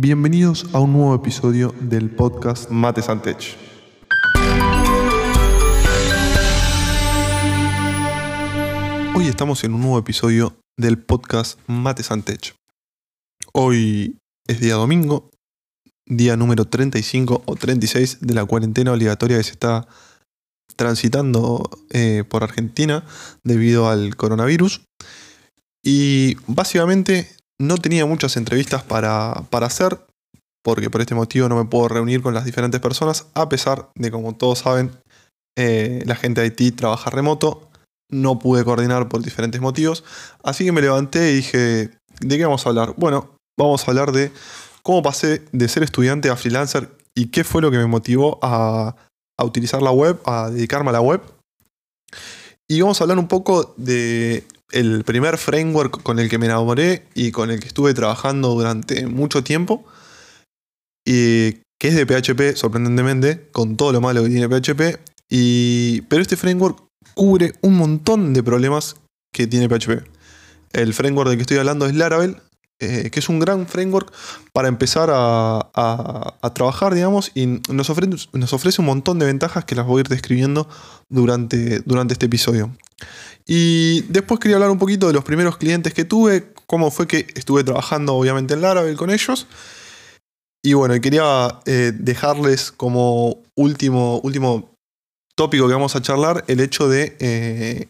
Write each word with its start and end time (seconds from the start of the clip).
Bienvenidos 0.00 0.64
a 0.74 0.78
un 0.78 0.92
nuevo 0.92 1.12
episodio 1.12 1.74
del 1.80 2.08
podcast 2.08 2.70
Mates 2.70 3.08
and 3.08 3.20
Tech. 3.20 3.56
Hoy 9.16 9.26
estamos 9.26 9.64
en 9.64 9.74
un 9.74 9.80
nuevo 9.80 9.98
episodio 9.98 10.56
del 10.76 11.02
podcast 11.02 11.58
Mates 11.66 12.12
and 12.12 12.22
Tech. 12.22 12.54
Hoy 13.52 14.16
es 14.46 14.60
día 14.60 14.74
domingo, 14.74 15.30
día 16.06 16.36
número 16.36 16.64
35 16.64 17.42
o 17.44 17.56
36 17.56 18.18
de 18.20 18.34
la 18.34 18.44
cuarentena 18.44 18.92
obligatoria 18.92 19.38
que 19.38 19.42
se 19.42 19.50
está 19.50 19.88
transitando 20.76 21.68
eh, 21.90 22.22
por 22.28 22.44
Argentina 22.44 23.04
debido 23.42 23.88
al 23.88 24.14
coronavirus. 24.14 24.80
Y 25.82 26.36
básicamente 26.46 27.37
no 27.60 27.78
tenía 27.78 28.06
muchas 28.06 28.36
entrevistas 28.36 28.82
para, 28.82 29.32
hacer, 29.50 29.98
porque 30.62 30.90
por 30.90 31.00
este 31.00 31.14
motivo 31.14 31.48
no 31.48 31.56
me 31.56 31.64
puedo 31.64 31.88
reunir 31.88 32.22
con 32.22 32.34
las 32.34 32.44
diferentes 32.44 32.80
personas, 32.80 33.26
a 33.34 33.48
pesar 33.48 33.90
de, 33.94 34.10
como 34.10 34.36
todos 34.36 34.60
saben, 34.60 34.92
eh, 35.56 36.02
la 36.06 36.14
gente 36.14 36.40
de 36.40 36.46
Haití 36.46 36.70
trabaja 36.70 37.10
remoto. 37.10 37.68
No 38.10 38.38
pude 38.38 38.64
coordinar 38.64 39.08
por 39.08 39.22
diferentes 39.22 39.60
motivos. 39.60 40.02
Así 40.42 40.64
que 40.64 40.72
me 40.72 40.80
levanté 40.80 41.32
y 41.32 41.36
dije, 41.36 41.90
¿de 42.20 42.38
qué 42.38 42.44
vamos 42.44 42.64
a 42.64 42.70
hablar? 42.70 42.94
Bueno, 42.96 43.34
vamos 43.58 43.86
a 43.86 43.90
hablar 43.90 44.12
de 44.12 44.32
cómo 44.82 45.02
pasé 45.02 45.42
de 45.52 45.68
ser 45.68 45.82
estudiante 45.82 46.30
a 46.30 46.36
freelancer 46.36 46.88
y 47.14 47.26
qué 47.26 47.44
fue 47.44 47.60
lo 47.60 47.70
que 47.70 47.76
me 47.76 47.86
motivó 47.86 48.38
a, 48.40 48.96
a 49.38 49.44
utilizar 49.44 49.82
la 49.82 49.90
web, 49.90 50.18
a 50.24 50.48
dedicarme 50.48 50.90
a 50.90 50.94
la 50.94 51.00
web. 51.00 51.20
Y 52.66 52.80
vamos 52.80 53.00
a 53.00 53.04
hablar 53.04 53.18
un 53.18 53.28
poco 53.28 53.74
de 53.76 54.46
el 54.70 55.04
primer 55.04 55.38
framework 55.38 56.02
con 56.02 56.18
el 56.18 56.28
que 56.28 56.38
me 56.38 56.46
enamoré 56.46 57.06
y 57.14 57.30
con 57.30 57.50
el 57.50 57.60
que 57.60 57.68
estuve 57.68 57.94
trabajando 57.94 58.50
durante 58.54 59.06
mucho 59.06 59.42
tiempo, 59.42 59.84
y 61.04 61.52
que 61.78 61.88
es 61.88 61.94
de 61.94 62.06
PHP, 62.06 62.56
sorprendentemente, 62.56 63.48
con 63.52 63.76
todo 63.76 63.92
lo 63.92 64.00
malo 64.00 64.22
que 64.22 64.28
tiene 64.28 64.48
PHP, 64.48 64.98
y, 65.30 66.02
pero 66.02 66.22
este 66.22 66.36
framework 66.36 66.82
cubre 67.14 67.52
un 67.62 67.76
montón 67.76 68.34
de 68.34 68.42
problemas 68.42 68.96
que 69.32 69.46
tiene 69.46 69.68
PHP. 69.68 70.06
El 70.72 70.92
framework 70.92 71.30
del 71.30 71.38
que 71.38 71.42
estoy 71.42 71.58
hablando 71.58 71.86
es 71.86 71.94
Laravel, 71.94 72.36
eh, 72.80 73.10
que 73.10 73.18
es 73.18 73.28
un 73.28 73.40
gran 73.40 73.66
framework 73.66 74.12
para 74.52 74.68
empezar 74.68 75.10
a, 75.12 76.38
trabajar, 76.54 76.94
digamos, 76.94 77.32
y 77.34 77.46
nos 77.46 77.90
ofrece, 77.90 78.28
nos 78.32 78.52
ofrece, 78.52 78.80
un 78.80 78.86
montón 78.86 79.18
de 79.18 79.26
ventajas 79.26 79.64
que 79.64 79.74
las 79.74 79.86
voy 79.86 79.98
a 79.98 80.00
ir 80.02 80.08
describiendo 80.08 80.68
durante, 81.08 81.80
durante 81.80 82.12
este 82.12 82.26
episodio. 82.26 82.70
Y 83.46 84.02
después 84.02 84.40
quería 84.40 84.56
hablar 84.56 84.70
un 84.70 84.78
poquito 84.78 85.06
de 85.06 85.14
los 85.14 85.24
primeros 85.24 85.56
clientes 85.56 85.94
que 85.94 86.04
tuve, 86.04 86.52
cómo 86.66 86.90
fue 86.90 87.06
que 87.06 87.26
estuve 87.34 87.64
trabajando 87.64 88.14
obviamente 88.14 88.54
en 88.54 88.60
Laravel 88.60 88.96
con 88.96 89.10
ellos. 89.10 89.46
Y 90.62 90.74
bueno, 90.74 91.00
quería 91.00 91.60
eh, 91.64 91.92
dejarles 91.94 92.72
como 92.72 93.42
último, 93.54 94.20
último 94.20 94.74
tópico 95.34 95.66
que 95.66 95.72
vamos 95.72 95.96
a 95.96 96.02
charlar 96.02 96.44
el 96.48 96.60
hecho 96.60 96.88
de 96.88 97.16
eh, 97.20 97.88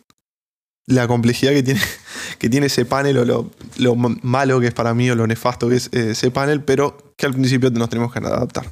la 0.86 1.08
complejidad 1.08 1.52
que 1.52 1.62
tiene, 1.62 1.80
que 2.38 2.48
tiene 2.48 2.66
ese 2.66 2.84
panel 2.84 3.18
o 3.18 3.24
lo, 3.24 3.96
malo 3.96 4.60
que 4.60 4.68
es 4.68 4.74
para 4.74 4.94
mí 4.94 5.10
o 5.10 5.16
lo 5.16 5.26
nefasto 5.26 5.68
que 5.68 5.76
es 5.76 5.88
eh, 5.92 6.10
ese 6.10 6.30
panel, 6.30 6.62
pero 6.62 7.14
que 7.16 7.26
al 7.26 7.32
principio 7.32 7.70
nos 7.70 7.88
tenemos 7.88 8.12
que 8.12 8.18
adaptar. 8.20 8.70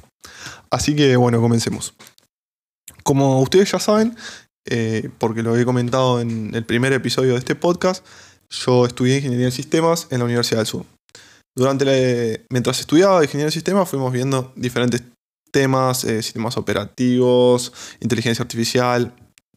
Así 0.69 0.95
que 0.95 1.15
bueno, 1.15 1.41
comencemos. 1.41 1.93
Como 3.03 3.41
ustedes 3.41 3.71
ya 3.71 3.79
saben, 3.79 4.15
eh, 4.69 5.09
porque 5.17 5.43
lo 5.43 5.57
he 5.57 5.65
comentado 5.65 6.19
en 6.19 6.53
el 6.53 6.65
primer 6.65 6.91
episodio 6.93 7.33
de 7.33 7.39
este 7.39 7.55
podcast, 7.55 8.05
yo 8.49 8.85
estudié 8.85 9.17
Ingeniería 9.17 9.45
de 9.45 9.51
Sistemas 9.51 10.07
en 10.09 10.19
la 10.19 10.25
Universidad 10.25 10.59
del 10.59 10.67
Sur. 10.67 10.85
Durante 11.55 12.45
mientras 12.51 12.79
estudiaba 12.79 13.23
Ingeniería 13.23 13.47
de 13.47 13.51
Sistemas 13.51 13.89
fuimos 13.89 14.11
viendo 14.11 14.51
diferentes 14.55 15.03
temas, 15.51 16.03
eh, 16.03 16.21
sistemas 16.21 16.57
operativos, 16.57 17.71
inteligencia 18.01 18.43
artificial, 18.43 19.13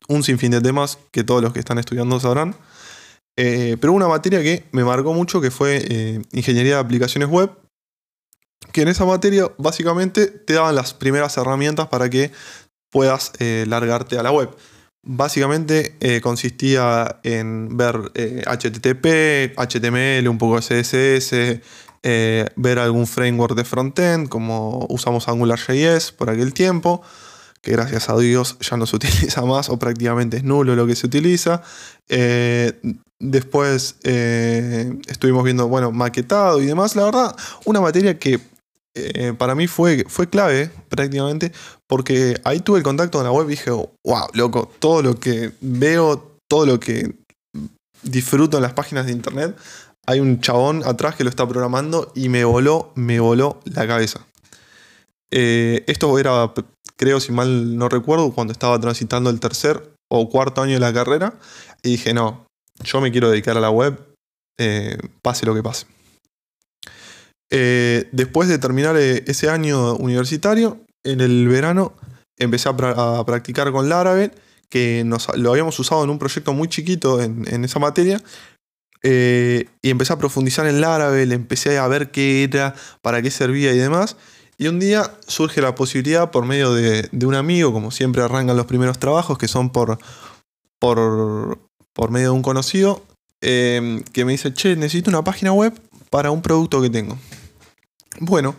un 0.09 0.23
sinfín 0.23 0.53
de 0.53 0.61
temas 0.61 0.99
que 1.13 1.25
todos 1.25 1.43
los 1.43 1.53
que 1.53 1.59
están 1.59 1.79
estudiando 1.79 2.19
sabrán. 2.21 2.55
Eh, 3.37 3.77
pero 3.81 3.93
una 3.93 4.09
materia 4.09 4.43
que 4.43 4.65
me 4.73 4.85
marcó 4.85 5.13
mucho 5.13 5.41
que 5.41 5.51
fue 5.51 6.23
Ingeniería 6.33 6.75
de 6.75 6.81
Aplicaciones 6.81 7.29
Web, 7.29 7.51
que 8.73 8.83
en 8.83 8.89
esa 8.89 9.05
materia 9.05 9.51
básicamente 9.59 10.27
te 10.27 10.55
daban 10.55 10.75
las 10.75 10.95
primeras 10.95 11.37
herramientas 11.37 11.89
para 11.89 12.09
que 12.11 12.31
puedas 12.91 13.33
largarte 13.41 14.19
a 14.19 14.23
la 14.23 14.31
web. 14.31 14.51
Básicamente 15.03 15.97
eh, 16.01 16.21
consistía 16.21 17.21
en 17.23 17.75
ver 17.75 18.13
HTTP, 18.47 19.07
eh, 19.07 19.55
HTML, 19.57 20.29
un 20.29 20.37
poco 20.37 20.59
CSS, 20.59 21.63
eh, 22.03 22.47
ver 22.57 22.79
algún 22.79 23.07
framework 23.07 23.55
de 23.55 23.65
frontend, 23.65 24.29
como 24.29 24.87
usamos 24.91 25.27
AngularJS 25.27 26.13
por 26.13 26.29
aquel 26.29 26.53
tiempo, 26.53 27.01
que 27.63 27.73
gracias 27.73 28.11
a 28.11 28.19
Dios 28.19 28.59
ya 28.61 28.77
no 28.77 28.85
se 28.85 28.97
utiliza 29.01 29.43
más 29.43 29.71
o 29.71 29.79
prácticamente 29.79 30.37
es 30.37 30.45
nulo 30.45 30.77
lo 30.77 30.87
que 30.87 30.95
se 30.95 31.07
utiliza. 31.07 31.63
después 33.19 33.97
estuvimos 34.03 35.45
viendo, 35.45 35.67
bueno, 35.67 35.93
maquetado 35.93 36.61
y 36.61 36.67
demás. 36.67 36.95
La 36.95 37.05
verdad, 37.05 37.37
una 37.65 37.81
materia 37.81 38.19
que 38.19 38.39
eh, 38.95 39.35
para 39.39 39.55
mí 39.55 39.67
fue, 39.67 40.05
fue 40.09 40.29
clave 40.29 40.71
prácticamente 40.89 41.53
porque 41.87 42.41
ahí 42.45 42.61
tuve 42.61 42.79
el 42.79 42.85
contacto 42.85 43.19
con 43.19 43.25
la 43.25 43.33
web 43.33 43.47
y 43.47 43.51
dije, 43.51 43.71
wow, 43.71 44.29
loco, 44.33 44.71
todo 44.79 45.03
lo 45.03 45.19
que 45.19 45.53
veo, 45.61 46.31
todo 46.49 46.67
lo 46.67 46.81
que 46.81 47.15
disfruto 48.03 48.57
en 48.57 48.63
las 48.63 48.73
páginas 48.73 49.07
de 49.07 49.13
internet, 49.13 49.57
hay 50.07 50.21
un 50.21 50.41
chabón 50.41 50.83
atrás 50.85 51.15
que 51.15 51.25
lo 51.25 51.31
está 51.31 51.47
programando 51.47 52.11
y 52.15 52.29
me 52.29 52.45
voló, 52.45 52.93
me 52.97 53.21
voló 53.21 53.61
la 53.65 53.87
cabeza. 53.87 54.27
Eh, 55.31 55.85
esto 55.87 56.19
era, 56.19 56.53
creo, 56.97 57.21
si 57.21 57.31
mal 57.31 57.77
no 57.77 57.89
recuerdo, 57.89 58.33
cuando 58.33 58.53
estaba 58.53 58.81
transitando 58.81 59.31
el 59.31 59.39
tercer 59.39 59.93
o 60.11 60.29
cuarto 60.29 60.63
año 60.63 60.75
de 60.75 60.81
la 60.81 60.93
carrera 60.93 61.35
y 61.83 61.91
dije, 61.91 62.13
no, 62.13 62.45
yo 62.83 63.01
me 63.01 63.13
quiero 63.13 63.31
dedicar 63.31 63.57
a 63.57 63.61
la 63.61 63.71
web, 63.71 64.01
eh, 64.59 64.99
pase 65.23 65.47
lo 65.47 65.55
que 65.55 65.63
pase. 65.63 65.87
Eh, 67.51 68.09
después 68.13 68.49
de 68.49 68.59
terminar 68.59 68.97
eh, 68.97 69.25
ese 69.27 69.51
año 69.51 69.97
universitario, 69.97 70.81
en 71.03 71.21
el 71.21 71.49
verano 71.49 71.95
empecé 72.39 72.69
a, 72.69 73.25
practicar 73.27 73.73
con 73.73 73.89
Laravel, 73.89 74.33
que 74.69 75.05
lo 75.35 75.51
habíamos 75.51 75.79
usado 75.79 76.05
en 76.05 76.11
un 76.11 76.19
proyecto 76.19 76.53
muy 76.55 76.69
chiquito 76.69 77.21
en, 77.21 77.65
esa 77.65 77.79
materia. 77.79 78.23
Eh, 79.03 79.67
y 79.83 79.91
empecé 79.91 80.13
a 80.13 80.19
profundizar 80.19 80.67
en 80.67 80.81
Laravel, 80.81 81.33
empecé 81.33 81.79
a 81.79 81.89
ver 81.89 82.11
qué 82.11 82.45
era, 82.45 82.75
para 83.03 83.21
qué 83.21 83.31
servía 83.31 83.73
y 83.73 83.79
demás. 83.79 84.17
Y 84.57 84.69
un 84.69 84.79
día 84.79 85.11
surge 85.27 85.61
la 85.61 85.75
posibilidad 85.75 86.31
por 86.31 86.45
medio 86.45 86.73
de, 86.73 87.09
un 87.25 87.35
amigo, 87.35 87.73
como 87.73 87.91
siempre 87.91 88.23
arrancan 88.23 88.57
los 88.57 88.67
primeros 88.67 88.99
trabajos, 88.99 89.37
que 89.39 89.49
son 89.49 89.71
por, 89.71 89.99
por, 90.79 91.59
por 91.93 92.11
medio 92.11 92.29
de 92.29 92.35
un 92.37 92.43
conocido, 92.43 93.03
que 93.41 94.25
me 94.25 94.33
dice, 94.33 94.53
che, 94.53 94.77
necesito 94.77 95.11
una 95.11 95.25
página 95.25 95.53
web 95.53 95.73
para 96.11 96.31
un 96.31 96.43
producto 96.43 96.81
que 96.83 96.91
tengo. 96.91 97.19
Bueno, 98.19 98.57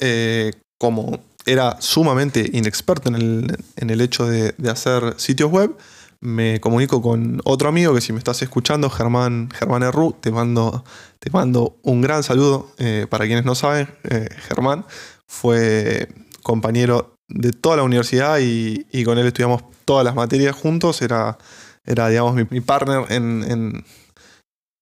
eh, 0.00 0.52
como 0.78 1.20
era 1.46 1.80
sumamente 1.80 2.48
inexperto 2.52 3.08
en 3.08 3.90
el, 3.90 4.00
hecho 4.00 4.26
de, 4.26 4.54
hacer 4.70 5.14
sitios 5.18 5.50
web, 5.50 5.76
me 6.20 6.60
comunico 6.60 7.00
con 7.00 7.40
otro 7.44 7.68
amigo 7.68 7.94
que 7.94 8.00
si 8.00 8.12
me 8.12 8.18
estás 8.18 8.42
escuchando, 8.42 8.90
Germán, 8.90 9.50
Germán 9.50 9.82
Erru, 9.82 10.12
te 10.20 10.30
mando, 10.30 10.84
te 11.18 11.30
mando 11.30 11.78
un 11.82 12.02
gran 12.02 12.22
saludo. 12.22 12.72
Eh, 12.78 13.06
para 13.08 13.26
quienes 13.26 13.44
no 13.44 13.54
saben, 13.54 13.88
eh, 14.04 14.28
Germán 14.48 14.84
fue 15.26 16.08
compañero 16.42 17.14
de 17.28 17.52
toda 17.52 17.76
la 17.76 17.84
universidad 17.84 18.38
y, 18.40 19.04
con 19.04 19.18
él 19.18 19.26
estudiamos 19.26 19.62
todas 19.84 20.04
las 20.04 20.14
materias 20.14 20.54
juntos. 20.54 21.00
Era, 21.00 21.38
era 21.86 22.08
digamos, 22.08 22.34
mi, 22.34 22.60
partner 22.60 23.10
en, 23.10 23.44
en 23.48 23.84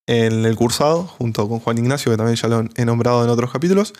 el 0.09 0.57
cursado, 0.57 1.05
junto 1.05 1.49
con 1.49 1.61
Juan 1.61 1.79
Ignacio, 1.79 2.11
que 2.11 2.17
también 2.17 2.37
ya 2.37 2.49
lo 2.49 2.65
he 2.75 2.85
nombrado 2.85 3.23
en 3.23 3.31
otros 3.31 3.53
capítulos. 3.53 3.93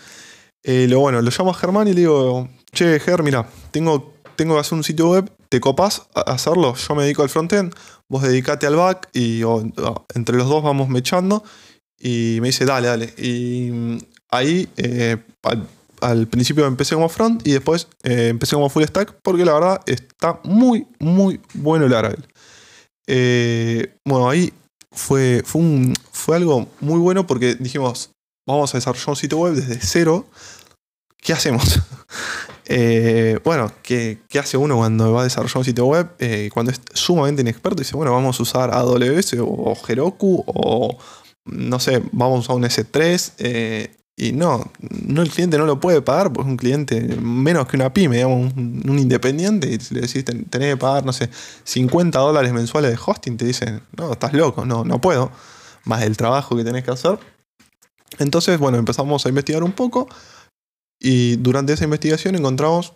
Eh, 0.63 0.87
lo 0.89 0.99
bueno, 0.99 1.21
lo 1.21 1.29
llamo 1.29 1.51
a 1.51 1.53
Germán 1.53 1.87
y 1.87 1.93
le 1.93 2.01
digo, 2.01 2.49
che, 2.73 2.99
Ger, 2.99 3.23
mira, 3.23 3.47
tengo, 3.71 4.13
tengo 4.35 4.55
que 4.55 4.59
hacer 4.59 4.77
un 4.77 4.83
sitio 4.83 5.09
web, 5.11 5.31
¿te 5.47 5.59
copas 5.59 6.07
a 6.15 6.21
hacerlo? 6.21 6.75
Yo 6.75 6.95
me 6.95 7.03
dedico 7.03 7.21
al 7.21 7.29
frontend, 7.29 7.73
vos 8.09 8.23
dedicate 8.23 8.67
al 8.67 8.75
back 8.75 9.09
y 9.13 9.41
entre 10.15 10.35
los 10.35 10.49
dos 10.49 10.63
vamos 10.63 10.89
mechando. 10.89 11.43
Y 11.97 12.39
me 12.41 12.47
dice, 12.47 12.65
dale, 12.65 12.87
dale. 12.87 13.13
Y 13.17 13.69
mm, 13.71 13.97
ahí 14.31 14.67
eh, 14.77 15.17
al, 16.01 16.27
principio 16.27 16.65
empecé 16.65 16.95
como 16.95 17.09
front 17.09 17.45
y 17.45 17.51
después 17.51 17.87
eh, 18.03 18.29
empecé 18.29 18.55
como 18.55 18.69
full 18.69 18.83
stack 18.83 19.19
porque 19.21 19.45
la 19.45 19.53
verdad 19.53 19.81
está 19.85 20.39
muy, 20.43 20.87
muy 20.99 21.39
bueno 21.53 21.85
el 21.85 21.91
Laravel. 21.91 22.25
bueno, 24.05 24.29
ahí 24.29 24.51
fue, 24.91 25.43
fue, 25.45 25.61
un, 25.61 25.93
fue 26.11 26.35
algo 26.35 26.67
muy 26.79 26.99
bueno 26.99 27.27
porque 27.27 27.55
dijimos, 27.55 28.11
vamos 28.47 28.73
a 28.73 28.77
desarrollar 28.77 29.09
un 29.09 29.15
sitio 29.15 29.37
web 29.37 29.53
desde 29.53 29.79
cero. 29.81 30.25
¿Qué 31.17 31.33
hacemos? 31.33 31.79
Eh, 32.71 33.39
bueno, 33.43 33.71
¿qué, 33.81 34.19
hace 34.39 34.55
uno 34.55 34.77
cuando 34.77 35.11
va 35.11 35.21
a 35.21 35.23
desarrollar 35.23 35.57
un 35.57 35.65
sitio 35.65 35.87
web? 35.87 36.07
Eh, 36.19 36.51
cuando 36.53 36.71
es 36.71 36.79
sumamente 36.93 37.41
inexperto, 37.41 37.81
dice, 37.81 37.95
bueno, 37.95 38.11
vamos 38.11 38.39
a 38.39 38.43
usar 38.43 38.71
AWS 38.71 39.37
o 39.41 39.75
Heroku 39.87 40.43
o, 40.45 40.95
no 41.45 41.79
sé, 41.79 42.03
vamos 42.11 42.37
a 42.37 42.39
usar 42.41 42.55
un 42.57 42.63
S3. 42.65 43.33
Eh, 43.39 43.97
Y 44.21 44.33
no, 44.33 44.69
no 45.05 45.21
el 45.21 45.29
cliente 45.29 45.57
no 45.57 45.65
lo 45.65 45.79
puede 45.79 46.01
pagar, 46.01 46.33
pues 46.33 46.45
es 46.45 46.51
un 46.51 46.57
cliente 46.57 46.99
menos 47.21 47.67
que 47.67 47.77
una 47.77 47.93
pyme, 47.93 48.17
digamos, 48.17 48.51
un, 48.53 48.99
independiente, 48.99 49.69
y 49.69 49.93
le 49.93 50.01
decís, 50.01 50.25
tenés 50.25 50.73
que 50.73 50.75
pagar, 50.75 51.05
no 51.05 51.13
sé, 51.13 51.29
50 51.63 52.19
dólares 52.19 52.51
mensuales 52.51 52.91
de 52.91 52.99
hosting, 53.03 53.37
te 53.37 53.45
dicen, 53.45 53.81
no, 53.95 54.11
estás 54.11 54.33
loco, 54.33 54.65
no, 54.65 54.83
no 54.83 54.99
puedo, 54.99 55.31
más 55.85 56.03
el 56.03 56.17
trabajo 56.17 56.57
que 56.57 56.65
tenés 56.65 56.83
que 56.83 56.91
hacer. 56.91 57.17
Entonces, 58.17 58.59
bueno, 58.59 58.77
empezamos 58.77 59.25
a 59.25 59.29
investigar 59.29 59.63
un 59.63 59.71
poco 59.71 60.09
y 60.99 61.37
durante 61.37 61.71
esa 61.71 61.85
investigación 61.85 62.35
encontramos 62.35 62.95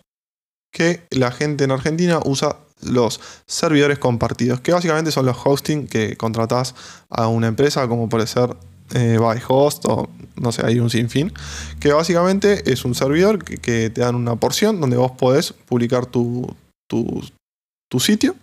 que 0.70 1.06
la 1.08 1.30
gente 1.30 1.64
en 1.64 1.70
Argentina 1.70 2.20
usa 2.22 2.58
los 2.82 3.18
servidores 3.46 3.98
compartidos, 3.98 4.60
que 4.60 4.72
básicamente 4.72 5.10
son 5.10 5.24
los 5.24 5.38
hosting 5.42 5.86
que 5.86 6.18
contratás 6.18 6.74
a 7.08 7.28
una 7.28 7.46
empresa, 7.46 7.88
como 7.88 8.10
puede 8.10 8.26
ser 8.26 8.54
eh, 8.92 9.18
host 9.48 9.84
o 9.86 10.08
no 10.36 10.52
sé, 10.52 10.64
hay 10.66 10.80
un 10.80 10.90
sinfín, 10.90 11.32
que 11.80 11.92
básicamente 11.92 12.70
es 12.70 12.84
un 12.84 12.94
servidor 12.94 13.42
que, 13.44 13.90
te 13.90 14.00
dan 14.00 14.14
una 14.14 14.36
porción 14.36 14.80
donde 14.80 14.96
vos 14.96 15.12
podés 15.12 15.52
publicar 15.52 16.06
tu, 16.06 16.54
tu, 16.88 17.22
sitio 18.00 18.34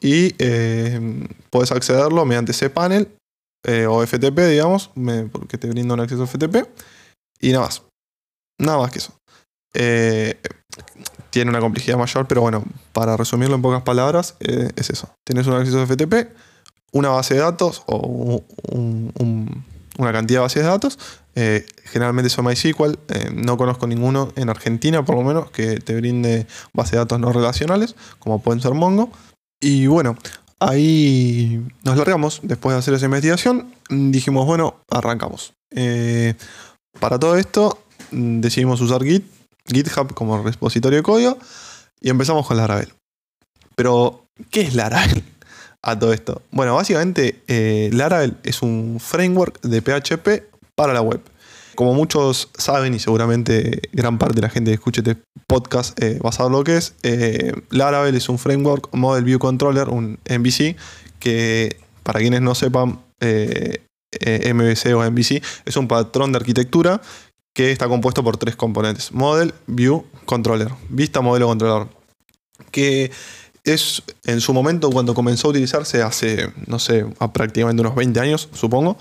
y 0.00 0.34
eh, 0.38 1.28
podés 1.50 1.70
accederlo 1.70 2.24
mediante 2.24 2.50
ese 2.50 2.68
panel 2.68 3.08
eh, 3.64 3.86
o 3.86 4.04
FTP, 4.04 4.36
digamos, 4.50 4.90
porque 5.30 5.56
te 5.56 5.68
brinda 5.68 5.94
un 5.94 6.00
acceso 6.00 6.26
FTP 6.26 6.68
y 7.40 7.52
nada 7.52 7.66
más. 7.66 7.82
Nada 8.58 8.78
más 8.78 8.90
que 8.90 8.98
eso. 8.98 9.14
Eh, 9.72 10.36
tiene 11.30 11.50
una 11.50 11.60
complejidad 11.60 11.96
mayor, 11.96 12.26
pero 12.26 12.40
bueno, 12.40 12.64
para 12.92 13.16
resumirlo 13.16 13.54
en 13.54 13.62
pocas 13.62 13.82
palabras, 13.82 14.34
es 14.40 14.90
eso. 14.90 15.14
Tienes 15.24 15.46
un 15.46 15.54
acceso 15.54 15.86
FTP, 15.86 16.34
una 16.92 17.08
base 17.08 17.34
de 17.34 17.40
datos 17.40 17.82
o 17.86 18.42
un 18.70 19.64
una 19.98 20.12
cantidad 20.12 20.38
de 20.38 20.42
bases 20.42 20.62
de 20.62 20.68
datos. 20.68 20.98
Eh, 21.34 21.66
generalmente 21.84 22.30
son 22.30 22.46
MySQL. 22.46 22.98
Eh, 23.08 23.30
no 23.32 23.56
conozco 23.56 23.86
ninguno 23.86 24.32
en 24.36 24.48
Argentina, 24.48 25.04
por 25.04 25.16
lo 25.16 25.22
menos, 25.22 25.50
que 25.50 25.76
te 25.80 25.94
brinde 25.94 26.46
bases 26.72 26.92
de 26.92 26.98
datos 26.98 27.20
no 27.20 27.32
relacionales, 27.32 27.94
como 28.18 28.40
pueden 28.42 28.60
ser 28.60 28.74
Mongo. 28.74 29.10
Y 29.60 29.86
bueno, 29.86 30.16
ahí 30.58 31.64
nos 31.84 31.96
largamos 31.96 32.40
después 32.42 32.74
de 32.74 32.78
hacer 32.78 32.94
esa 32.94 33.06
investigación. 33.06 33.74
Dijimos, 33.88 34.46
bueno, 34.46 34.76
arrancamos. 34.90 35.54
Eh, 35.70 36.34
para 37.00 37.18
todo 37.18 37.36
esto, 37.36 37.78
decidimos 38.10 38.80
usar 38.80 39.02
Git, 39.04 39.24
GitHub 39.66 40.14
como 40.14 40.42
repositorio 40.42 40.98
de 40.98 41.02
código 41.02 41.38
y 42.00 42.10
empezamos 42.10 42.46
con 42.46 42.56
Laravel. 42.56 42.92
Pero, 43.74 44.26
¿qué 44.50 44.62
es 44.62 44.74
Laravel? 44.74 45.22
A 45.82 45.98
todo 45.98 46.12
esto? 46.12 46.42
Bueno, 46.50 46.74
básicamente 46.74 47.42
eh, 47.48 47.90
Laravel 47.92 48.36
es 48.44 48.62
un 48.62 48.98
framework 49.00 49.60
de 49.62 49.82
PHP 49.82 50.44
para 50.74 50.92
la 50.92 51.02
web. 51.02 51.20
Como 51.74 51.94
muchos 51.94 52.50
saben 52.56 52.94
y 52.94 52.98
seguramente 52.98 53.80
gran 53.92 54.18
parte 54.18 54.36
de 54.36 54.42
la 54.42 54.50
gente 54.50 54.70
que 54.70 54.74
escuche 54.74 55.00
este 55.00 55.16
podcast 55.46 55.98
eh, 56.02 56.18
va 56.24 56.28
a 56.30 56.32
saber 56.32 56.52
lo 56.52 56.64
que 56.64 56.76
es, 56.76 56.94
eh, 57.02 57.52
Laravel 57.70 58.14
es 58.14 58.28
un 58.28 58.38
framework 58.38 58.94
Model 58.94 59.24
View 59.24 59.38
Controller, 59.38 59.88
un 59.88 60.18
MVC, 60.28 60.76
que 61.18 61.76
para 62.02 62.20
quienes 62.20 62.42
no 62.42 62.54
sepan, 62.54 63.00
MVC 63.20 64.94
o 64.94 65.10
MVC 65.10 65.42
es 65.64 65.76
un 65.76 65.88
patrón 65.88 66.32
de 66.32 66.38
arquitectura 66.38 67.00
que 67.54 67.70
está 67.70 67.88
compuesto 67.88 68.24
por 68.24 68.36
tres 68.36 68.56
componentes, 68.56 69.12
Model, 69.12 69.54
View, 69.66 70.04
Controller, 70.24 70.68
vista, 70.88 71.20
modelo, 71.20 71.46
controlador. 71.46 71.88
Que 72.70 73.10
es 73.64 74.02
en 74.24 74.40
su 74.40 74.52
momento 74.52 74.90
cuando 74.90 75.14
comenzó 75.14 75.48
a 75.48 75.50
utilizarse 75.50 76.02
hace, 76.02 76.52
no 76.66 76.78
sé, 76.78 77.06
prácticamente 77.32 77.80
unos 77.80 77.94
20 77.94 78.20
años, 78.20 78.48
supongo, 78.52 78.96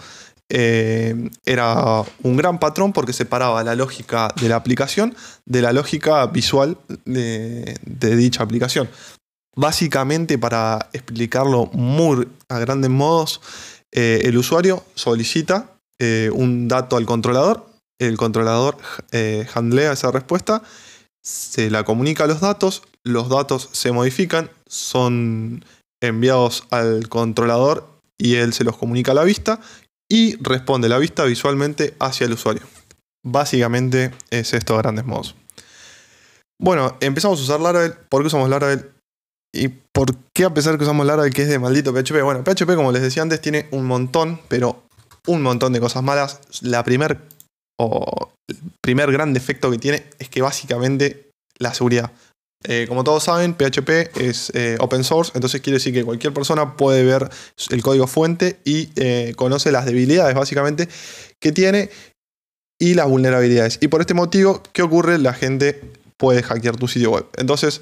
eh, 0.54 1.30
era 1.46 2.04
un 2.24 2.36
gran 2.36 2.60
patrón 2.60 2.92
porque 2.92 3.14
separaba 3.14 3.64
la 3.64 3.74
lógica 3.74 4.34
de 4.42 4.50
la 4.50 4.58
aplicación 4.58 5.16
de 5.46 5.62
la 5.62 5.72
lógica 5.72 6.26
visual 6.28 6.78
de, 7.06 7.80
dicha 7.86 8.44
aplicación. 8.44 8.90
Básicamente, 9.56 10.38
para 10.38 10.90
explicarlo 10.92 11.68
muy 11.68 12.28
a 12.50 12.60
grandes 12.60 12.90
modos, 12.90 13.40
eh, 13.94 14.22
el 14.26 14.38
usuario 14.38 14.84
solicita 14.94 15.72
eh, 16.00 16.30
un 16.34 16.68
dato 16.68 16.98
al 16.98 17.06
controlador, 17.06 17.66
el 17.98 18.18
controlador 18.18 18.78
handlea 19.54 19.94
esa 19.94 20.12
respuesta, 20.12 20.64
se 21.24 21.70
la 21.70 21.84
comunica 21.84 22.28
los 22.28 22.42
datos, 22.42 22.84
los 23.04 23.30
datos 23.30 23.70
se 23.72 23.92
modifican, 23.92 24.50
son 24.68 25.64
enviados 26.02 26.66
al 26.72 27.10
controlador 27.10 27.88
y 28.18 28.36
él 28.36 28.54
se 28.54 28.64
los 28.64 28.78
comunica 28.78 29.12
a 29.12 29.16
la 29.16 29.24
vista 29.24 29.60
y 30.10 30.36
responde 30.42 30.90
la 30.90 30.98
vista 30.98 31.24
visualmente 31.24 31.96
hacia 32.00 32.26
el 32.26 32.34
usuario. 32.34 32.64
Básicamente 33.24 34.12
es 34.30 34.54
esto 34.54 34.76
a 34.76 34.82
grandes 34.82 35.06
modos. 35.06 35.36
Bueno, 36.60 36.98
empezamos 37.00 37.40
a 37.40 37.44
usar 37.44 37.60
Laravel. 37.60 37.94
¿Por 38.10 38.22
qué 38.22 38.28
usamos 38.28 38.50
Laravel? 38.50 38.92
¿Y 39.54 39.68
por 39.68 40.16
qué 40.34 40.46
a 40.46 40.54
pesar 40.54 40.78
que 40.78 40.84
usamos 40.84 41.06
Laravel 41.06 41.34
que 41.34 41.44
es 41.44 41.50
de 41.50 41.60
maldito 41.60 41.94
PHP? 41.94 42.22
Bueno, 42.24 42.44
PHP 42.44 42.76
como 42.76 42.92
les 42.92 43.02
decía 43.02 43.24
antes 43.24 43.42
tiene 43.42 43.68
un 43.72 43.86
montón, 43.86 44.40
pero 44.48 44.84
un 45.28 45.42
montón 45.42 45.74
de 45.74 45.80
cosas 45.80 46.04
malas. 46.04 46.40
La 46.62 46.84
primer 46.84 47.20
o 47.80 48.32
el 48.41 48.41
primer 48.82 49.12
gran 49.12 49.34
defecto 49.34 49.72
que 49.72 49.78
tiene 49.78 50.06
es 50.20 50.30
que 50.30 50.42
básicamente 50.42 51.32
la 51.58 51.74
seguridad. 51.74 52.12
Eh, 52.64 52.86
como 52.88 53.04
todos 53.04 53.24
saben, 53.24 53.56
PHP 53.56 53.90
es 54.22 54.52
eh, 54.54 54.78
open 54.80 55.04
source, 55.04 55.32
entonces 55.34 55.62
quiere 55.62 55.78
decir 55.78 55.94
que 55.94 56.04
cualquier 56.04 56.34
persona 56.34 56.78
puede 56.78 57.04
ver 57.04 57.28
el 57.72 57.82
código 57.82 58.06
fuente 58.06 58.60
y 58.64 58.90
eh, 58.96 59.34
conoce 59.36 59.72
las 59.72 59.86
debilidades 59.86 60.36
básicamente 60.36 60.88
que 61.40 61.52
tiene 61.52 61.90
y 62.80 62.94
las 62.94 63.08
vulnerabilidades. 63.08 63.80
Y 63.82 63.88
por 63.88 64.02
este 64.02 64.14
motivo, 64.14 64.62
¿qué 64.74 64.84
ocurre? 64.84 65.18
La 65.18 65.34
gente 65.34 65.82
puede 66.18 66.44
hackear 66.44 66.78
tu 66.78 66.88
sitio 66.88 67.12
web. 67.12 67.26
Entonces, 67.38 67.82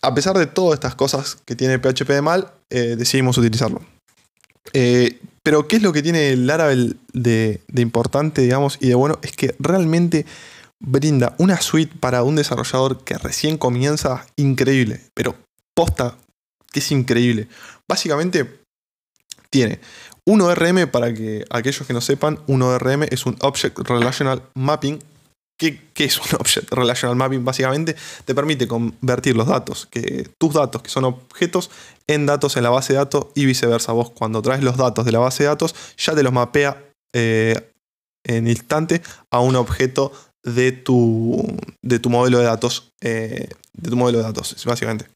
a 0.00 0.14
pesar 0.14 0.38
de 0.38 0.46
todas 0.46 0.74
estas 0.74 0.94
cosas 0.94 1.36
que 1.44 1.56
tiene 1.56 1.80
PHP 1.80 2.08
de 2.08 2.22
mal, 2.22 2.52
decidimos 2.70 3.36
utilizarlo. 3.38 3.82
Pero, 5.48 5.66
¿qué 5.66 5.76
es 5.76 5.82
lo 5.82 5.94
que 5.94 6.02
tiene 6.02 6.36
Laravel 6.36 6.98
de, 7.14 7.62
de 7.68 7.80
importante, 7.80 8.42
digamos, 8.42 8.76
y 8.82 8.88
de 8.88 8.94
bueno? 8.94 9.18
Es 9.22 9.32
que 9.32 9.54
realmente 9.58 10.26
brinda 10.78 11.36
una 11.38 11.58
suite 11.58 11.96
para 11.98 12.22
un 12.22 12.36
desarrollador 12.36 13.02
que 13.02 13.16
recién 13.16 13.56
comienza 13.56 14.26
increíble, 14.36 15.00
pero 15.14 15.36
posta 15.74 16.18
que 16.70 16.80
es 16.80 16.92
increíble. 16.92 17.48
Básicamente 17.88 18.60
tiene 19.48 19.80
un 20.26 20.42
ORM 20.42 20.86
para 20.90 21.14
que 21.14 21.46
aquellos 21.48 21.86
que 21.86 21.94
no 21.94 22.02
sepan, 22.02 22.40
un 22.46 22.60
ORM 22.60 23.04
es 23.04 23.24
un 23.24 23.38
Object 23.40 23.78
Relational 23.78 24.42
Mapping. 24.52 24.98
¿Qué, 25.58 25.80
es 25.96 26.18
un 26.18 26.38
Object 26.38 26.70
Relational 26.72 27.16
Mapping? 27.16 27.42
Básicamente 27.42 27.96
te 28.26 28.34
permite 28.34 28.68
convertir 28.68 29.34
los 29.34 29.46
datos, 29.46 29.86
que, 29.86 30.28
tus 30.38 30.52
datos, 30.52 30.82
que 30.82 30.90
son 30.90 31.04
objetos, 31.04 31.70
en 32.08 32.26
datos 32.26 32.56
en 32.56 32.64
la 32.64 32.70
base 32.70 32.94
de 32.94 32.98
datos 32.98 33.26
y 33.34 33.44
viceversa. 33.44 33.92
Vos 33.92 34.10
cuando 34.10 34.42
traes 34.42 34.64
los 34.64 34.76
datos 34.76 35.04
de 35.04 35.12
la 35.12 35.20
base 35.20 35.44
de 35.44 35.50
datos, 35.50 35.74
ya 35.96 36.14
te 36.14 36.22
los 36.22 36.32
mapea 36.32 36.82
eh, 37.12 37.72
en 38.24 38.48
instante 38.48 39.02
a 39.30 39.40
un 39.40 39.54
objeto 39.54 40.12
de 40.42 40.72
tu, 40.72 41.56
de 41.82 41.98
tu 41.98 42.10
modelo 42.10 42.38
de 42.38 42.44
datos. 42.44 42.92
Eh, 43.00 43.48
de 43.74 43.90
tu 43.90 43.96
modelo 43.96 44.18
de 44.18 44.24
datos, 44.24 44.56
básicamente. 44.64 45.06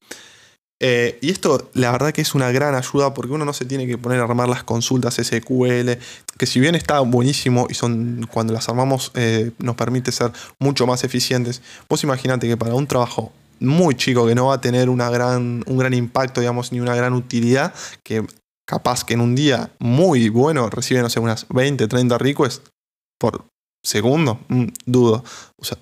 Eh, 0.84 1.18
y 1.20 1.30
esto, 1.30 1.70
la 1.74 1.92
verdad 1.92 2.12
que 2.12 2.20
es 2.22 2.34
una 2.34 2.50
gran 2.50 2.74
ayuda 2.74 3.14
porque 3.14 3.32
uno 3.32 3.44
no 3.44 3.52
se 3.52 3.64
tiene 3.64 3.86
que 3.86 3.98
poner 3.98 4.20
a 4.20 4.24
armar 4.24 4.48
las 4.48 4.64
consultas 4.64 5.14
SQL, 5.14 5.92
que 6.38 6.46
si 6.46 6.60
bien 6.60 6.74
está 6.74 6.98
buenísimo 7.00 7.68
y 7.70 7.74
son 7.74 8.28
cuando 8.30 8.52
las 8.52 8.68
armamos 8.68 9.12
nos 9.58 9.76
permite 9.76 10.10
ser 10.10 10.32
mucho 10.58 10.86
más 10.86 11.04
eficientes, 11.04 11.62
vos 11.88 12.02
imaginate 12.02 12.48
que 12.48 12.56
para 12.56 12.74
un 12.74 12.88
trabajo 12.88 13.32
muy 13.62 13.94
chico 13.94 14.26
que 14.26 14.34
no 14.34 14.46
va 14.46 14.54
a 14.54 14.60
tener 14.60 14.88
gran, 14.90 15.64
un 15.66 15.78
gran 15.78 15.94
impacto, 15.94 16.40
digamos, 16.40 16.72
ni 16.72 16.80
una 16.80 16.94
gran 16.94 17.12
utilidad, 17.14 17.74
que 18.04 18.26
capaz 18.66 19.04
que 19.04 19.14
en 19.14 19.20
un 19.20 19.34
día 19.34 19.70
muy 19.78 20.28
bueno 20.28 20.70
recibe, 20.70 21.02
no 21.02 21.10
sé, 21.10 21.20
unas 21.20 21.46
20, 21.48 21.88
30 21.88 22.18
requests 22.18 22.70
por, 23.18 23.44
segundo, 23.82 24.40
mm, 24.48 24.66
dudo. 24.86 25.24
O 25.56 25.64
sea, 25.64 25.78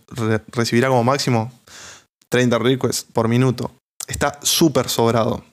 recibirá 0.48 0.88
como 0.88 1.04
máximo 1.04 1.52
30 2.28 2.58
requests 2.58 3.06
por 3.12 3.28
minuto. 3.28 3.72
Está 4.06 4.38
súper 4.42 4.88
sobrado. 4.88 5.44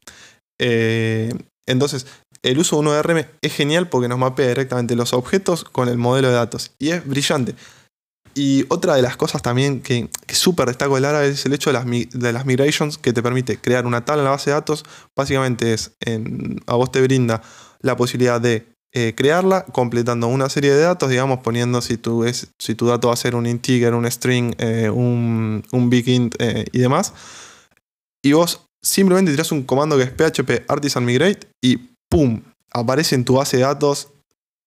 Eh, 0.59 1.33
entonces, 1.67 2.07
el 2.43 2.57
uso 2.59 2.77
de 2.77 2.79
un 2.81 2.87
ORM 2.87 3.25
es 3.41 3.53
genial 3.53 3.89
porque 3.89 4.07
nos 4.07 4.17
mapea 4.17 4.47
directamente 4.47 4.95
los 4.95 5.13
objetos 5.13 5.63
con 5.63 5.89
el 5.89 5.97
modelo 5.97 6.29
de 6.29 6.35
datos. 6.35 6.71
Y 6.79 6.89
es 6.89 7.05
brillante. 7.05 7.55
Y 8.37 8.65
otra 8.69 8.95
de 8.95 9.01
las 9.01 9.17
cosas 9.17 9.41
también 9.41 9.81
que, 9.81 10.09
que 10.27 10.35
súper 10.35 10.67
destaco 10.67 10.93
del 10.93 11.01
Laravel 11.01 11.31
es 11.31 11.43
el 11.47 11.53
hecho 11.53 11.71
de 11.71 11.73
las, 11.73 11.85
de 11.87 12.31
las 12.31 12.45
migrations 12.45 12.99
que 12.99 13.11
te 13.11 13.23
permite 13.23 13.57
crear 13.57 13.87
una 13.87 14.05
tabla 14.05 14.21
en 14.21 14.25
la 14.25 14.29
base 14.29 14.51
de 14.51 14.53
datos. 14.53 14.85
Básicamente 15.15 15.73
es, 15.73 15.93
en, 16.01 16.61
a 16.67 16.75
vos 16.75 16.91
te 16.91 17.01
brinda 17.01 17.41
la 17.81 17.97
posibilidad 17.97 18.39
de 18.39 18.67
eh, 18.93 19.15
crearla 19.17 19.65
completando 19.65 20.27
una 20.27 20.49
serie 20.49 20.71
de 20.71 20.81
datos, 20.81 21.09
digamos, 21.09 21.39
poniendo 21.39 21.81
si 21.81 21.97
tu, 21.97 22.25
es, 22.25 22.53
si 22.59 22.75
tu 22.75 22.85
dato 22.85 23.07
va 23.07 23.15
a 23.15 23.17
ser 23.17 23.33
un 23.33 23.47
integer, 23.47 23.95
un 23.95 24.05
string, 24.05 24.53
eh, 24.59 24.91
un, 24.91 25.63
un, 25.71 25.89
big 25.89 26.07
int 26.07 26.35
eh, 26.37 26.65
y 26.71 26.77
demás. 26.77 27.13
Y 28.23 28.33
vos 28.33 28.67
simplemente 28.83 29.31
tirás 29.31 29.51
un 29.51 29.63
comando 29.63 29.97
que 29.97 30.03
es 30.03 30.11
php 30.11 30.69
artisan 30.69 31.05
migrate 31.05 31.47
y 31.59 31.77
¡pum! 32.07 32.43
aparece 32.71 33.15
en 33.15 33.25
tu 33.25 33.33
base 33.33 33.57
de 33.57 33.63
datos 33.63 34.09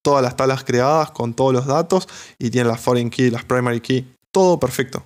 todas 0.03 0.23
las 0.23 0.37
tablas 0.37 0.65
creadas 0.65 1.11
con 1.11 1.35
todos 1.35 1.53
los 1.53 1.67
datos 1.67 2.09
y 2.39 2.51
tiene 2.51 2.69
las 2.69 2.81
foreign 2.81 3.11
key, 3.11 3.31
las 3.31 3.45
primary 3.45 3.81
key, 3.81 4.07
todo 4.31 4.59
perfecto. 4.59 5.05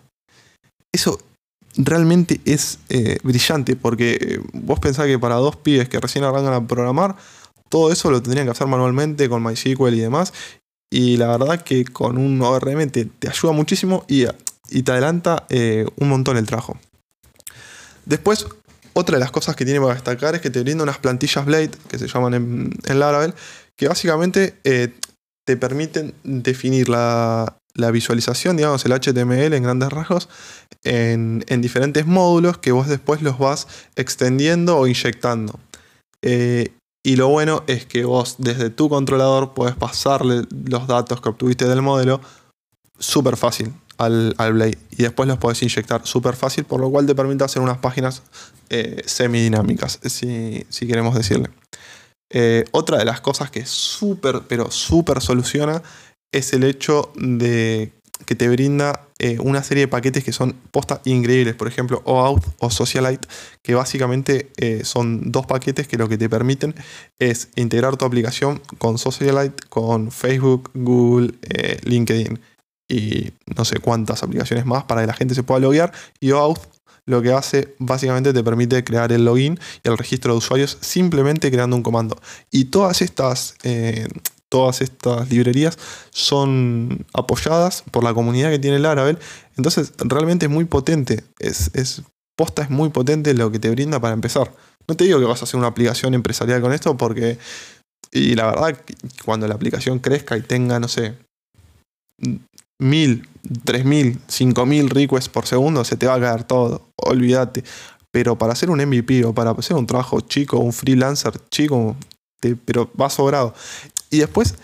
Eso 0.93 1.19
realmente 1.77 2.41
es 2.45 2.79
eh, 2.89 3.19
brillante 3.23 3.77
porque 3.77 4.19
eh, 4.21 4.41
vos 4.53 4.79
pensás 4.79 5.07
que 5.07 5.19
para 5.19 5.37
dos 5.37 5.57
pibes 5.57 5.89
que 5.89 5.99
recién 5.99 6.25
arrancan 6.25 6.53
a 6.53 6.67
programar, 6.67 7.17
todo 7.69 7.91
eso 7.91 8.11
lo 8.11 8.23
tendrían 8.23 8.47
que 8.47 8.53
hacer 8.53 8.67
manualmente 8.67 9.29
con 9.29 9.43
MySQL 9.43 9.95
y 9.95 10.01
demás. 10.01 10.33
Y 10.91 11.17
la 11.17 11.37
verdad 11.37 11.63
que 11.63 11.85
con 11.85 12.19
un 12.19 12.41
ORM 12.41 12.89
te, 12.91 13.11
ayuda 13.29 13.53
muchísimo 13.53 14.05
y, 14.07 14.27
te 14.83 14.93
adelanta 14.93 15.45
eh, 15.49 15.87
un 15.97 16.09
montón 16.09 16.37
el 16.37 16.47
trabajo. 16.47 16.79
Después, 18.07 18.47
otra 18.93 19.17
de 19.17 19.21
las 19.21 19.33
cosas 19.33 19.57
que 19.57 19.65
tiene 19.65 19.81
para 19.81 19.95
destacar 19.95 20.37
es 20.37 20.41
que 20.41 20.51
te 20.51 20.61
brinda 20.61 20.85
unas 20.85 20.99
plantillas 20.99 21.45
Blade, 21.45 21.73
que 21.89 21.99
se 21.99 22.07
llaman 22.07 22.35
en, 22.35 22.99
Laravel, 23.01 23.35
que 23.77 23.89
básicamente 23.89 24.59
te 25.45 25.57
permiten 25.57 26.15
definir 26.23 26.89
la, 26.89 27.59
la 27.75 27.91
visualización, 27.91 28.57
digamos, 28.57 28.85
el 28.85 28.93
HTML 28.93 29.53
en 29.53 29.63
grandes 29.63 29.91
rasgos, 29.91 30.29
en, 30.85 31.43
diferentes 31.61 32.07
módulos 32.07 32.59
que 32.59 32.73
vos 32.73 32.89
después 32.89 33.21
los 33.23 33.39
vas 33.39 33.67
extendiendo 33.97 34.79
o 34.79 34.87
inyectando. 34.87 35.59
Eh, 36.23 36.73
y 37.03 37.17
lo 37.17 37.29
bueno 37.29 37.65
es 37.67 37.85
que 37.85 38.05
vos 38.05 38.37
desde 38.39 38.71
tu 38.71 38.89
controlador 38.89 39.53
puedes 39.53 39.75
pasarle 39.75 40.45
los 40.67 40.87
datos 40.87 41.21
que 41.21 41.29
obtuviste 41.29 41.67
del 41.69 41.83
modelo 41.83 42.21
súper 42.99 43.37
fácil 43.37 43.75
al, 43.99 44.35
Blade. 44.39 44.79
Y 44.93 45.03
después 45.03 45.29
los 45.29 45.39
podés 45.39 45.63
inyectar 45.63 46.07
súper 46.07 46.37
fácil, 46.37 46.65
por 46.65 46.81
lo 46.81 46.91
cual 46.91 47.07
te 47.07 47.15
permite 47.15 47.45
hacer 47.45 47.61
unas 47.61 47.79
páginas 47.79 48.23
eh, 48.71 49.03
semidinámicas, 49.05 49.99
si, 50.05 50.65
si, 50.69 50.87
queremos 50.87 51.15
decirle. 51.15 51.51
Eh, 52.37 52.65
otra 52.73 52.99
de 52.99 53.05
las 53.05 53.21
cosas 53.21 53.49
que 53.49 53.65
súper, 53.65 54.43
pero 54.49 54.69
súper 54.73 55.23
soluciona 55.23 55.83
es 56.33 56.53
el 56.53 56.65
hecho 56.65 57.13
de 57.15 57.93
que 58.27 58.35
te 58.35 58.49
brinda 58.49 59.07
eh, 59.21 59.39
una 59.39 59.63
serie 59.63 59.83
de 59.85 59.89
paquetes 59.89 60.25
que 60.25 60.33
son 60.33 60.55
postas 60.73 61.01
increíbles. 61.05 61.55
Por 61.55 61.69
ejemplo, 61.69 62.03
OAuth 62.05 62.43
o 62.59 62.71
Socialite, 62.71 63.29
que 63.63 63.77
básicamente 63.77 64.51
eh, 64.57 64.85
son 64.85 65.31
dos 65.31 65.47
paquetes 65.47 65.87
que 65.87 65.97
lo 65.97 66.09
que 66.09 66.19
te 66.19 66.29
permiten 66.29 66.75
es 67.21 67.51
integrar 67.55 67.97
tu 67.97 68.05
aplicación 68.05 68.61
con 68.79 68.99
Socialite, 68.99 69.69
con 69.69 70.11
Facebook, 70.11 70.73
Google, 70.75 71.35
LinkedIn 71.85 72.41
y 72.89 73.31
no 73.57 73.65
sé 73.65 73.79
cuántas 73.79 74.25
aplicaciones 74.25 74.67
más 74.67 74.85
para 74.85 75.03
que 75.03 75.07
la 75.07 75.15
gente 75.15 75.37
se 75.37 75.45
pueda 75.45 75.61
loguear. 75.61 75.93
Y 76.19 76.33
OAuth 76.33 76.74
lo 77.07 77.23
que 77.23 77.33
hace 77.33 77.75
básicamente 77.79 78.33
te 78.33 78.43
permite 78.43 78.83
crear 78.85 79.13
el 79.13 79.25
login 79.25 79.59
y 79.83 79.89
el 79.89 79.99
registro 79.99 80.33
de 80.33 80.39
usuarios 80.39 80.79
simplemente 80.81 81.51
creando 81.51 81.77
un 81.77 81.83
comando. 81.83 82.17
Y 82.51 82.67
todas 82.67 83.03
estas 83.03 83.57
todas 84.55 84.83
estas 84.83 85.29
librerías 85.31 85.77
son 86.11 87.05
apoyadas 87.13 87.83
por 87.91 88.05
la 88.05 88.15
comunidad 88.15 88.51
que 88.51 88.61
tiene 88.61 88.79
Laravel. 88.79 89.19
Entonces 89.57 89.93
realmente 89.99 90.47
es 90.47 90.53
muy 90.53 90.65
potente. 90.65 91.25
Es, 91.41 91.73
posta 92.37 92.63
es 92.63 92.71
muy 92.71 92.91
potente 92.91 93.35
lo 93.35 93.51
que 93.51 93.59
te 93.59 93.69
brinda 93.71 93.99
para 93.99 94.15
empezar. 94.15 94.55
No 94.87 94.95
te 94.95 95.05
digo 95.05 95.19
que 95.19 95.25
vas 95.25 95.41
a 95.41 95.45
hacer 95.45 95.59
una 95.59 95.67
aplicación 95.67 96.15
empresarial 96.15 96.61
con 96.63 96.73
esto 96.73 96.97
porque... 96.97 97.37
Y 98.13 98.37
la 98.37 98.47
verdad, 98.47 98.79
cuando 99.25 99.49
la 99.49 99.57
aplicación 99.57 99.99
crezca 99.99 100.37
y 100.37 100.43
tenga, 100.43 100.79
no 100.79 100.87
sé, 100.87 101.15
mil, 102.79 103.29
tres 103.65 103.85
mil, 103.85 104.21
cinco 104.29 104.67
mil 104.67 104.91
requests 104.91 105.29
por 105.29 105.47
segundo, 105.47 105.85
se 105.85 105.97
te 105.97 106.07
va 106.07 106.15
a 106.15 106.21
caer 106.21 106.45
todo. 106.45 106.89
Olvídate. 106.97 107.65
Pero 108.11 108.39
para 108.39 108.53
hacer 108.53 108.71
un 108.71 108.79
MVP 108.79 109.25
o 109.25 109.35
para 109.35 109.51
hacer 109.51 109.77
un 109.77 109.87
trabajo 109.87 110.21
chico, 110.21 110.59
un 110.59 110.73
freelancer 110.73 111.33
chico, 111.51 111.97
pero 112.65 112.91
va 113.01 113.11
sobrado. 113.11 113.55
Y 114.11 114.19
después 114.19 114.55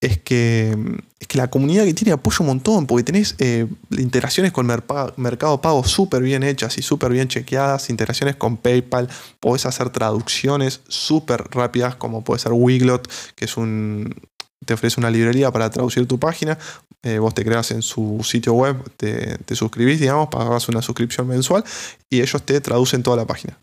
es 0.00 0.18
que, 0.18 0.76
es 1.18 1.26
que 1.26 1.38
la 1.38 1.50
comunidad 1.50 1.84
que 1.84 1.94
tiene 1.94 2.12
apoya 2.12 2.38
un 2.40 2.46
montón, 2.46 2.86
porque 2.86 3.04
tenés 3.04 3.34
eh, 3.38 3.66
integraciones 3.90 4.52
con 4.52 4.66
Mercado 4.66 5.60
Pago 5.60 5.84
súper 5.84 6.22
bien 6.22 6.44
hechas 6.44 6.78
y 6.78 6.82
súper 6.82 7.12
bien 7.12 7.28
chequeadas, 7.28 7.90
integraciones 7.90 8.36
con 8.36 8.56
PayPal, 8.56 9.08
podés 9.40 9.66
hacer 9.66 9.90
traducciones 9.90 10.82
súper 10.88 11.44
rápidas, 11.50 11.96
como 11.96 12.22
puede 12.22 12.38
ser 12.38 12.52
Wiglot, 12.52 13.10
que 13.34 13.46
es 13.46 13.56
un, 13.56 14.14
te 14.68 14.74
ofrece 14.74 15.00
una 15.00 15.10
librería 15.10 15.50
para 15.50 15.70
traducir 15.70 16.06
tu 16.06 16.20
página. 16.20 16.58
Eh, 17.02 17.18
vos 17.18 17.32
te 17.32 17.42
creas 17.42 17.70
en 17.70 17.80
su 17.80 18.20
sitio 18.22 18.52
web, 18.52 18.76
te, 18.98 19.56
suscribís, 19.56 19.98
digamos, 19.98 20.28
pagas 20.28 20.68
una 20.68 20.82
suscripción 20.82 21.26
mensual 21.26 21.64
y 22.10 22.20
ellos 22.20 22.42
te 22.42 22.60
traducen 22.60 23.02
toda 23.02 23.16
la 23.16 23.26
página. 23.26 23.56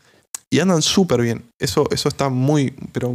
Y 0.50 0.60
andan 0.60 0.82
súper 0.82 1.22
bien. 1.22 1.46
Eso, 1.60 1.88
eso 1.92 2.10
está 2.10 2.30
muy, 2.30 2.72
pero 2.92 3.14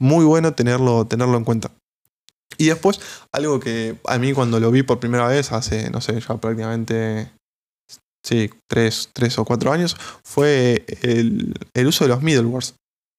muy 0.00 0.24
bueno 0.24 0.54
tenerlo, 0.54 1.06
tenerlo 1.06 1.36
en 1.36 1.44
cuenta. 1.44 1.70
Y 2.58 2.66
después, 2.66 3.00
algo 3.30 3.60
que 3.60 3.96
a 4.06 4.18
mí 4.18 4.32
cuando 4.32 4.58
lo 4.58 4.72
vi 4.72 4.82
por 4.82 4.98
primera 4.98 5.28
vez, 5.28 5.52
hace, 5.52 5.90
no 5.90 6.00
sé, 6.00 6.18
ya 6.18 6.36
prácticamente, 6.38 7.30
sí, 8.24 8.50
tres, 8.66 9.08
o 9.38 9.44
cuatro 9.44 9.70
años, 9.70 9.96
fue 10.24 10.84
el, 11.02 11.54
uso 11.86 12.06
de 12.06 12.08
los 12.08 12.22
middlewares. 12.22 12.74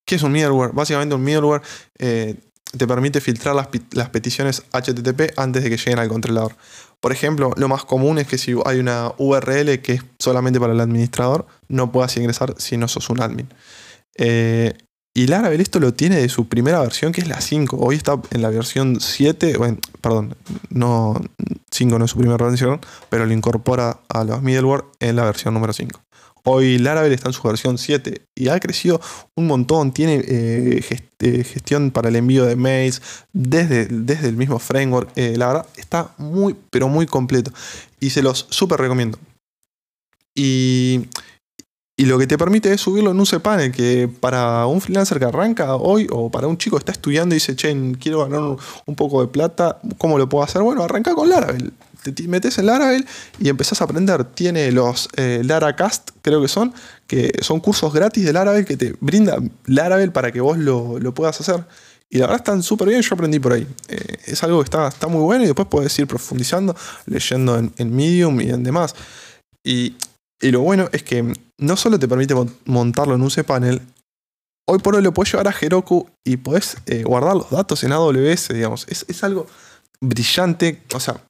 ¿Qué 0.05 0.15
es 0.15 0.23
un 0.23 0.33
middleware? 0.33 0.73
Básicamente 0.73 1.15
un 1.15 1.23
middleware 1.23 1.61
eh, 1.97 2.35
te 2.75 2.87
permite 2.87 3.21
filtrar 3.21 3.55
las, 3.55 3.69
las, 3.91 4.09
peticiones 4.09 4.63
HTTP 4.71 5.37
antes 5.37 5.63
de 5.63 5.69
que 5.69 5.77
lleguen 5.77 5.99
al 5.99 6.09
controlador. 6.09 6.55
Por 6.99 7.11
ejemplo, 7.11 7.51
lo 7.57 7.67
más 7.67 7.85
común 7.85 8.17
es 8.17 8.27
que 8.27 8.37
si 8.37 8.55
hay 8.65 8.79
una 8.79 9.11
URL 9.17 9.81
que 9.81 9.93
es 9.93 10.01
solamente 10.19 10.59
para 10.59 10.73
el 10.73 10.79
administrador, 10.79 11.45
no 11.67 11.91
puedas 11.91 12.15
ingresar 12.17 12.55
si 12.57 12.77
no 12.77 12.87
sos 12.87 13.09
un 13.09 13.21
admin. 13.21 13.47
Eh, 14.17 14.73
y 15.17 15.27
Laravel 15.27 15.61
esto 15.61 15.79
lo 15.79 15.93
tiene 15.93 16.17
de 16.17 16.27
su 16.27 16.49
primera 16.49 16.81
versión, 16.81 17.13
que 17.13 17.21
es 17.21 17.27
la 17.29 17.39
5. 17.39 17.77
Hoy 17.77 17.95
está 17.95 18.19
en 18.31 18.41
la 18.41 18.49
versión 18.49 18.99
7, 18.99 19.57
bueno, 19.57 19.77
perdón, 20.01 20.35
no, 20.69 21.21
5 21.71 21.97
no 21.97 22.03
es 22.03 22.11
su 22.11 22.17
primera 22.17 22.45
versión, 22.45 22.81
pero 23.09 23.25
lo 23.25 23.31
incorpora 23.33 24.01
a 24.09 24.25
los 24.25 24.41
middleware 24.41 24.83
en 24.99 25.15
la 25.15 25.23
versión 25.23 25.53
número 25.53 25.71
5. 25.71 26.01
Hoy 26.47 26.77
Laravel 26.77 27.11
está 27.11 27.29
en 27.29 27.33
su 27.33 27.41
versión 27.41 27.77
7 27.77 28.21
y 28.35 28.49
ha 28.49 28.59
crecido 28.59 29.01
un 29.35 29.47
montón. 29.47 29.91
Tiene 29.91 30.23
eh, 30.27 30.81
eh, 31.19 31.43
gestión 31.43 31.89
para 31.89 32.09
el 32.09 32.15
envío 32.15 32.45
de 32.45 32.55
mails 32.55 33.01
desde, 33.33 33.87
desde 33.87 34.29
el 34.29 34.37
mismo 34.37 34.59
framework. 34.59 35.11
Eh, 35.15 35.35
la 35.37 35.47
verdad 35.47 35.67
está 35.75 36.13
muy, 36.19 36.55
pero 36.69 36.87
muy 36.87 37.07
completo. 37.07 37.51
Y 37.99 38.11
se 38.11 38.21
los 38.21 38.45
súper 38.49 38.79
recomiendo. 38.79 39.17
Y 40.35 41.07
y 41.97 42.05
lo 42.05 42.17
que 42.17 42.27
te 42.27 42.37
permite 42.37 42.73
es 42.73 42.81
subirlo 42.81 43.11
en 43.11 43.19
un 43.19 43.25
cPanel, 43.25 43.71
que 43.71 44.09
para 44.19 44.65
un 44.65 44.81
freelancer 44.81 45.17
que 45.17 45.25
arranca 45.25 45.75
hoy 45.75 46.07
o 46.11 46.29
para 46.29 46.45
un 46.45 46.57
chico 46.57 46.75
que 46.75 46.81
está 46.81 46.91
estudiando 46.91 47.33
y 47.33 47.37
dice, 47.37 47.55
che, 47.55 47.73
quiero 48.01 48.27
ganar 48.27 48.57
un 48.85 48.95
poco 48.95 49.21
de 49.21 49.27
plata, 49.27 49.79
¿cómo 49.97 50.17
lo 50.17 50.27
puedo 50.27 50.43
hacer? 50.43 50.61
Bueno, 50.61 50.83
arranca 50.83 51.15
con 51.15 51.29
Laravel. 51.29 51.71
Te 52.11 52.27
metes 52.27 52.57
en 52.57 52.67
Laravel 52.67 53.05
y 53.39 53.49
empezás 53.49 53.81
a 53.81 53.85
aprender. 53.85 54.23
Tiene 54.25 54.71
los 54.71 55.09
eh, 55.15 55.41
LaraCast, 55.43 56.11
creo 56.21 56.41
que 56.41 56.47
son, 56.47 56.73
que 57.07 57.31
son 57.41 57.59
cursos 57.59 57.93
gratis 57.93 58.25
de 58.25 58.33
Laravel 58.33 58.65
que 58.65 58.77
te 58.77 58.95
brinda 58.99 59.37
Laravel 59.65 60.11
para 60.11 60.31
que 60.31 60.41
vos 60.41 60.57
lo, 60.57 61.13
puedas 61.13 61.39
hacer. 61.41 61.65
Y 62.09 62.17
la 62.17 62.27
verdad 62.27 62.41
están 62.41 62.63
súper 62.63 62.89
bien, 62.89 63.01
yo 63.01 63.15
aprendí 63.15 63.39
por 63.39 63.53
ahí. 63.53 63.67
Eh, 63.87 64.17
es 64.25 64.43
algo 64.43 64.59
que 64.59 64.65
está, 64.65 64.87
está 64.87 65.07
muy 65.07 65.21
bueno 65.21 65.43
y 65.43 65.47
después 65.47 65.67
puedes 65.67 65.97
ir 65.99 66.07
profundizando, 66.07 66.75
leyendo 67.05 67.57
en, 67.57 67.95
Medium 67.95 68.39
y 68.41 68.49
en 68.49 68.63
demás. 68.63 68.95
Y 69.63 69.95
y 70.41 70.51
lo 70.51 70.61
bueno 70.61 70.89
es 70.91 71.03
que 71.03 71.33
no 71.57 71.77
solo 71.77 71.97
te 71.97 72.07
permite 72.07 72.35
montarlo 72.65 73.15
en 73.15 73.21
un 73.21 73.29
cPanel, 73.29 73.81
hoy 74.67 74.79
por 74.79 74.95
hoy 74.95 75.01
lo 75.01 75.13
puedes 75.13 75.31
llevar 75.31 75.47
a 75.47 75.55
Heroku 75.59 76.07
y 76.23 76.37
puedes 76.37 76.77
eh, 76.85 77.03
guardar 77.03 77.35
los 77.35 77.49
datos 77.49 77.83
en 77.83 77.91
AWS, 77.91 78.49
digamos. 78.49 78.85
Es, 78.87 79.23
algo 79.23 79.47
brillante, 80.01 80.83
o 80.93 80.99
sea, 80.99 81.21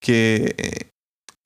que, 0.00 0.54
eh, 0.56 0.90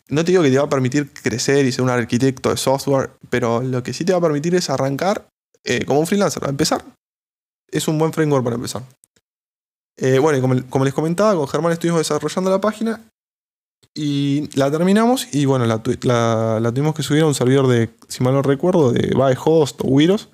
no 0.09 0.25
te 0.25 0.33
digo 0.33 0.43
que 0.43 0.51
te 0.51 0.59
va 0.59 0.65
a 0.65 0.69
permitir 0.69 1.11
crecer 1.13 1.65
y 1.65 1.73
ser 1.73 1.83
un 1.83 1.91
arquitecto 1.91 2.51
de 2.51 2.57
software, 2.57 3.11
pero 3.31 3.63
lo 3.63 3.83
que 3.83 3.93
sí 3.93 4.05
te 4.05 4.13
va 4.13 4.19
a 4.19 4.23
permitir 4.23 4.55
es 4.55 4.69
arrancar 4.69 5.29
eh, 5.65 5.85
como 5.85 6.01
un 6.01 6.07
freelancer, 6.07 6.43
empezar. 6.49 6.85
Es 7.71 7.89
un 7.89 7.99
buen 7.99 8.13
framework 8.13 8.45
para 8.45 8.57
empezar. 8.57 8.83
bueno, 10.21 10.39
y 10.39 10.63
como, 10.69 10.85
les 10.85 10.95
comentaba, 10.95 11.35
con 11.35 11.49
Germán 11.49 11.73
estuvimos 11.73 12.01
desarrollando 12.01 12.51
la 12.51 12.61
página 12.61 13.01
y 13.95 14.49
la 14.57 14.71
terminamos 14.71 15.33
y 15.33 15.45
bueno, 15.45 15.67
la, 15.67 15.83
tuvimos 15.83 16.95
que 16.95 17.03
subir 17.03 17.23
a 17.23 17.27
un 17.27 17.35
servidor 17.35 17.69
de, 17.69 17.91
si 18.09 18.23
mal 18.23 18.35
no 18.35 18.43
recuerdo, 18.43 18.93
de 18.93 19.15
Host 19.43 19.81
o 19.83 19.85
Wiros. 19.85 20.29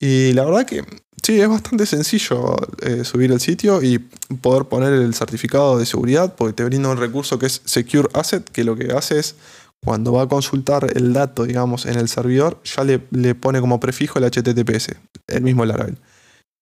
Y 0.00 0.32
la 0.32 0.44
verdad 0.44 0.66
que 0.66 0.84
sí, 1.22 1.40
es 1.40 1.48
bastante 1.48 1.86
sencillo 1.86 2.56
eh, 2.82 3.04
subir 3.04 3.32
el 3.32 3.40
sitio 3.40 3.82
y 3.82 3.98
poder 3.98 4.64
poner 4.64 4.92
el 4.92 5.14
certificado 5.14 5.78
de 5.78 5.86
seguridad 5.86 6.34
porque 6.34 6.54
te 6.54 6.64
brinda 6.64 6.88
un 6.88 6.98
recurso 6.98 7.38
que 7.38 7.46
es 7.46 7.62
Secure 7.64 8.08
Asset, 8.14 8.48
que 8.50 8.64
lo 8.64 8.76
que 8.76 8.92
hace 8.92 9.18
es 9.18 9.36
cuando 9.84 10.12
va 10.12 10.22
a 10.22 10.28
consultar 10.28 10.90
el 10.96 11.12
dato, 11.12 11.44
digamos, 11.44 11.86
en 11.86 11.96
el 11.98 12.08
servidor, 12.08 12.60
ya 12.64 12.84
le, 12.84 13.06
le 13.10 13.34
pone 13.34 13.60
como 13.60 13.78
prefijo 13.78 14.18
el 14.18 14.24
HTTPS, 14.24 14.96
el 15.28 15.42
mismo 15.42 15.64
Laravel. 15.64 15.98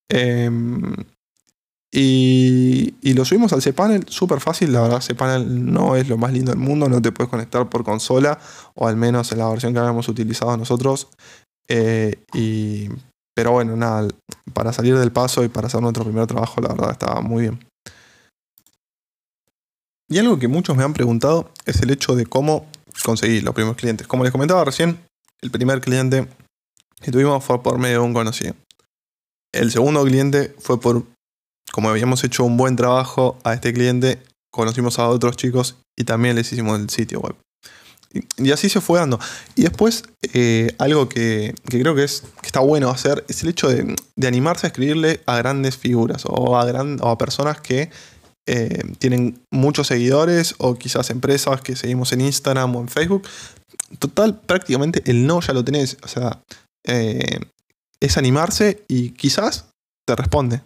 Em, 0.09 0.95
y, 1.93 3.15
lo 3.15 3.25
subimos 3.25 3.53
al 3.55 3.63
cPanel, 3.63 4.05
súper 4.09 4.41
fácil, 4.41 4.73
la 4.73 4.83
verdad 4.83 5.03
cPanel 5.03 5.73
no 5.73 5.97
es 5.97 6.09
lo 6.09 6.19
más 6.19 6.33
lindo 6.33 6.53
del 6.53 6.61
mundo, 6.61 6.89
no 6.89 7.01
te 7.01 7.11
puedes 7.11 7.31
conectar 7.31 7.69
por 7.71 7.85
consola, 7.85 8.39
o 8.75 8.87
al 8.87 8.97
menos 8.97 9.33
en 9.33 9.39
la 9.39 9.49
versión 9.49 9.73
que 9.73 9.79
habíamos 9.79 10.09
utilizado 10.09 10.57
nosotros. 10.57 11.09
Eh, 11.69 12.17
y, 12.35 12.89
pero 13.37 13.53
bueno, 13.53 13.77
nada, 13.77 14.09
para 14.55 14.73
salir 14.73 14.97
del 14.97 15.13
paso 15.13 15.45
y 15.45 15.49
para 15.49 15.67
hacer 15.67 15.83
nuestro 15.83 16.05
primer 16.05 16.27
trabajo, 16.27 16.59
la 16.63 16.69
verdad 16.69 16.93
estaba 16.93 17.21
muy 17.21 17.43
bien. 17.43 17.61
Y 20.09 20.19
algo 20.19 20.39
que 20.39 20.49
muchos 20.49 20.75
me 20.75 20.85
han 20.85 20.95
preguntado 20.95 21.51
es 21.67 21.83
el 21.83 21.91
hecho 21.91 22.17
de 22.17 22.25
cómo 22.25 22.67
conseguir 23.05 23.43
los 23.43 23.55
primeros 23.55 23.77
clientes. 23.77 24.07
Como 24.07 24.25
les 24.25 24.33
comentaba 24.33 24.65
recién, 24.65 24.99
el 25.43 25.51
primer 25.51 25.83
cliente 25.83 26.27
que 27.03 27.13
tuvimos 27.13 27.45
fue 27.45 27.63
por 27.63 27.79
medio 27.79 28.01
de 28.01 28.07
un 28.07 28.15
conocido. 28.15 28.55
El 29.53 29.71
segundo 29.71 30.03
cliente 30.05 30.55
fue 30.59 30.81
por, 30.81 31.05
como 31.73 31.91
habíamos 31.91 32.25
hecho 32.25 32.43
un 32.43 32.57
buen 32.57 32.75
trabajo 32.75 33.39
a 33.45 33.53
este 33.53 33.75
cliente, 33.75 34.23
conocimos 34.51 34.99
a 34.99 35.09
otros 35.09 35.37
chicos 35.37 35.77
y 35.95 36.05
también 36.05 36.37
les 36.37 36.51
hicimos 36.51 36.81
el 36.81 36.89
sitio 36.89 37.21
web. 37.21 37.37
Y, 38.39 38.51
así 38.51 38.69
se 38.69 38.81
fue 38.81 38.99
dando. 38.99 39.19
Y 39.55 39.63
después, 39.63 40.05
eh, 40.35 40.75
algo 40.79 41.09
que, 41.09 41.55
creo 41.65 41.95
que, 41.95 42.05
es, 42.05 42.23
que 42.41 42.47
está 42.47 42.61
bueno 42.61 42.91
hacer 42.91 43.25
es 43.29 43.43
el 43.43 43.51
hecho 43.51 43.69
de, 43.69 43.95
animarse 44.27 44.67
a 44.67 44.69
escribirle 44.69 45.21
a 45.27 45.37
grandes 45.39 45.77
figuras 45.77 46.25
o 46.27 46.57
a, 46.57 46.65
gran, 46.65 46.99
a 47.03 47.17
personas 47.19 47.61
que 47.61 47.91
eh, 48.49 48.83
tienen 48.99 49.41
muchos 49.51 49.89
seguidores 49.89 50.55
o 50.59 50.77
quizás 50.77 51.11
empresas 51.11 51.61
que 51.61 51.75
seguimos 51.75 52.13
en 52.13 52.21
Instagram 52.21 52.77
o 52.77 52.81
en 52.81 52.89
Facebook. 52.89 53.27
Total, 53.99 54.39
prácticamente 54.39 55.03
el 55.07 55.27
no 55.27 55.41
ya 55.41 55.53
lo 55.53 55.65
tenés. 55.65 55.97
O 56.03 56.09
sea, 56.09 56.41
eh, 56.87 57.41
es 58.01 58.17
animarse 58.17 58.85
y 58.89 59.11
quizás 59.11 59.67
te 60.07 60.15
responde. 60.15 60.63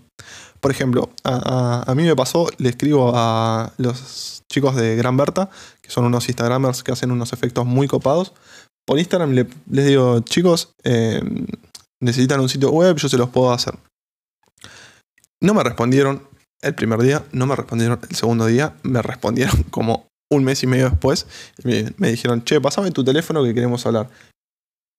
Por 0.61 0.71
ejemplo, 0.71 1.11
a, 1.25 1.93
mí 1.97 2.03
me 2.03 2.15
pasó, 2.15 2.49
le 2.59 2.69
escribo 2.69 3.13
a 3.15 3.73
los 3.79 4.43
chicos 4.51 4.77
de 4.77 4.95
Gran 4.97 5.17
Berta, 5.17 5.49
que 5.81 5.91
son 5.91 6.05
unos 6.05 6.29
Instagramers 6.29 6.83
que 6.83 6.93
hacen 6.93 7.11
unos 7.11 7.33
efectos 7.33 7.65
muy 7.65 7.89
copados. 7.89 8.35
Por 8.87 8.99
Instagram 8.99 9.33
les 9.33 9.87
digo, 9.87 10.21
chicos, 10.21 10.75
eh, 10.85 11.23
necesitan 12.01 12.41
un 12.41 12.49
sitio 12.49 12.71
web, 12.71 12.97
yo 12.97 13.09
se 13.09 13.17
los 13.17 13.31
puedo 13.31 13.53
hacer. 13.53 13.75
No 15.41 15.55
me 15.55 15.63
respondieron, 15.63 16.29
el 16.61 16.75
primer 16.75 17.01
día, 17.01 17.25
no 17.33 17.47
me 17.47 17.57
respondieron 17.57 17.99
el 18.09 18.17
segundo 18.17 18.47
día, 18.47 18.75
me 18.83 19.01
respondieron 19.01 19.63
como 19.71 20.07
un 20.31 20.45
mes 20.45 20.63
y 20.63 20.67
medio 20.67 20.91
después. 20.91 21.27
Me, 21.65 22.11
dijeron, 22.11 22.45
che, 22.45 22.61
pasame 22.61 22.91
tu 22.91 23.05
teléfono 23.05 23.43
que 23.43 23.55
queremos 23.55 23.87
hablar. 23.87 24.09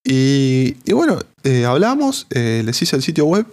Y, 0.04 0.92
bueno, 0.92 1.20
eh, 1.44 1.66
hablamos, 1.66 2.26
eh, 2.32 2.64
les 2.66 2.82
hice 2.82 2.96
el 2.96 3.04
sitio 3.04 3.26
web. 3.26 3.46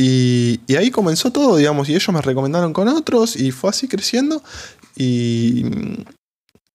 Y, 0.00 0.60
ahí 0.76 0.90
comenzó 0.90 1.32
todo, 1.32 1.56
digamos, 1.56 1.88
y 1.88 1.94
ellos 1.94 2.14
me 2.14 2.22
recomendaron 2.22 2.72
con 2.72 2.86
otros 2.86 3.34
y 3.34 3.50
fue 3.50 3.70
así 3.70 3.88
creciendo. 3.88 4.42
Y, 4.94 5.64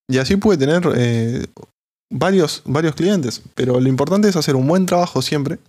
y 0.10 0.18
así 0.18 0.36
pude 0.36 0.58
tener 0.58 0.84
eh, 0.96 1.46
varios, 2.12 2.62
varios 2.65 2.96
clientes. 2.96 3.42
Pero 3.56 3.80
lo 3.80 3.88
importante 3.88 4.27
es 4.27 4.36
hacer 4.36 4.56
un 4.56 4.68
buen 4.68 4.86
trabajo 4.86 5.22
siempre 5.22 5.60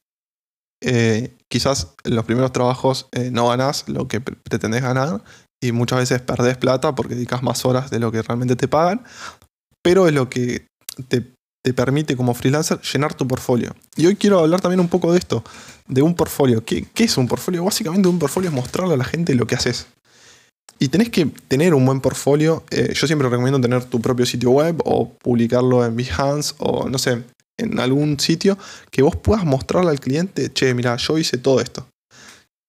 eh, 0.86 1.34
quizás 1.48 1.94
en 2.04 2.14
los 2.14 2.26
primeros 2.26 2.52
trabajos 2.52 3.08
eh, 3.12 3.30
no 3.30 3.48
ganás 3.48 3.88
lo 3.88 4.06
que 4.06 4.20
pretendés 4.20 4.82
ganar 4.82 5.24
y 5.62 5.72
muchas 5.72 6.00
veces 6.00 6.20
perdés 6.20 6.58
plata 6.58 6.94
porque 6.94 7.14
dedicas 7.14 7.42
más 7.42 7.64
horas 7.64 7.90
de 7.90 8.00
lo 8.00 8.12
que 8.12 8.20
realmente 8.20 8.54
te 8.54 8.68
pagan, 8.68 9.02
pero 9.82 10.06
es 10.08 10.12
lo 10.12 10.28
que 10.28 10.66
te, 11.08 11.33
permite 11.72 12.16
como 12.16 12.34
freelancer 12.34 12.80
llenar 12.80 13.14
tu 13.14 13.26
portfolio. 13.26 13.74
Y 13.96 14.06
hoy 14.06 14.16
quiero 14.16 14.40
hablar 14.40 14.60
también 14.60 14.80
un 14.80 14.88
poco 14.88 15.12
de 15.12 15.18
esto, 15.18 15.42
de 15.88 16.02
un 16.02 16.14
portfolio. 16.14 16.64
¿Qué, 16.64 16.86
es 16.96 17.16
un 17.16 17.26
portfolio? 17.26 17.64
Básicamente 17.64 18.08
un 18.08 18.18
portfolio 18.18 18.50
es 18.50 18.54
mostrarle 18.54 18.94
a 18.94 18.96
la 18.98 19.04
gente 19.04 19.34
lo 19.34 19.46
que 19.46 19.54
haces. 19.54 19.86
Y 20.78 20.88
tenés 20.88 21.08
que 21.08 21.26
tener 21.48 21.72
un 21.72 21.86
buen 21.86 22.00
portfolio. 22.00 22.64
Eh, 22.70 22.92
yo 22.94 23.06
siempre 23.06 23.28
recomiendo 23.28 23.60
tener 23.60 23.84
tu 23.84 24.00
propio 24.00 24.26
sitio 24.26 24.50
web 24.50 24.82
o 24.84 25.08
publicarlo 25.08 25.84
en 25.84 25.96
Behance 25.96 26.54
o 26.58 26.88
no 26.88 26.98
sé, 26.98 27.22
en 27.56 27.78
algún 27.78 28.18
sitio 28.18 28.58
que 28.90 29.02
vos 29.02 29.16
puedas 29.16 29.44
mostrarle 29.44 29.90
al 29.90 30.00
cliente, 30.00 30.52
che, 30.52 30.74
mira, 30.74 30.96
yo 30.96 31.16
hice 31.16 31.38
todo 31.38 31.60
esto. 31.60 31.86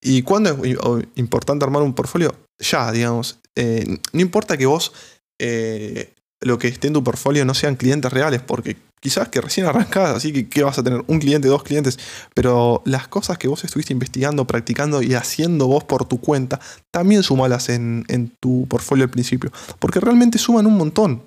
¿Y 0.02 0.22
cuándo 0.22 0.64
es 0.64 0.78
importante 1.16 1.66
armar 1.66 1.82
un 1.82 1.96
portfolio? 1.96 2.36
Ya, 2.60 2.92
digamos. 2.92 3.40
Eh, 3.56 4.00
no 4.14 4.22
importa 4.22 4.56
que 4.56 4.68
vos 4.68 4.94
eh, 5.40 6.14
lo 6.42 6.60
que 6.60 6.68
esté 6.68 6.88
en 6.88 6.94
tu 6.94 7.04
portfolio 7.04 7.44
no 7.44 7.54
sean 7.54 7.76
clientes 7.76 8.14
reales, 8.14 8.42
porque 8.42 8.78
quizás 9.06 9.30
que 9.30 9.40
recién 9.40 9.68
arrancás, 9.68 10.16
así 10.16 10.34
que 10.34 10.50
¿qué 10.50 10.64
vas 10.64 10.80
a 10.80 10.84
tener? 10.84 11.04
Un 11.06 11.20
cliente, 11.20 11.48
dos 11.48 11.62
clientes, 11.62 12.00
pero 12.34 12.82
las 12.86 13.08
cosas 13.08 13.38
que 13.38 13.48
vos 13.48 13.64
estuviste 13.64 13.94
investigando, 13.94 14.48
practicando 14.48 15.04
y 15.04 15.14
haciendo 15.14 15.68
vos 15.68 15.84
por 15.84 16.06
tu 16.06 16.20
cuenta, 16.20 16.60
también 16.90 17.22
sumalas 17.22 17.70
en, 17.70 18.04
tu 18.40 18.66
portfolio 18.68 19.04
al 19.04 19.12
principio, 19.12 19.52
porque 19.78 20.00
realmente 20.00 20.40
suman 20.40 20.66
un 20.66 20.76
montón. 20.76 21.22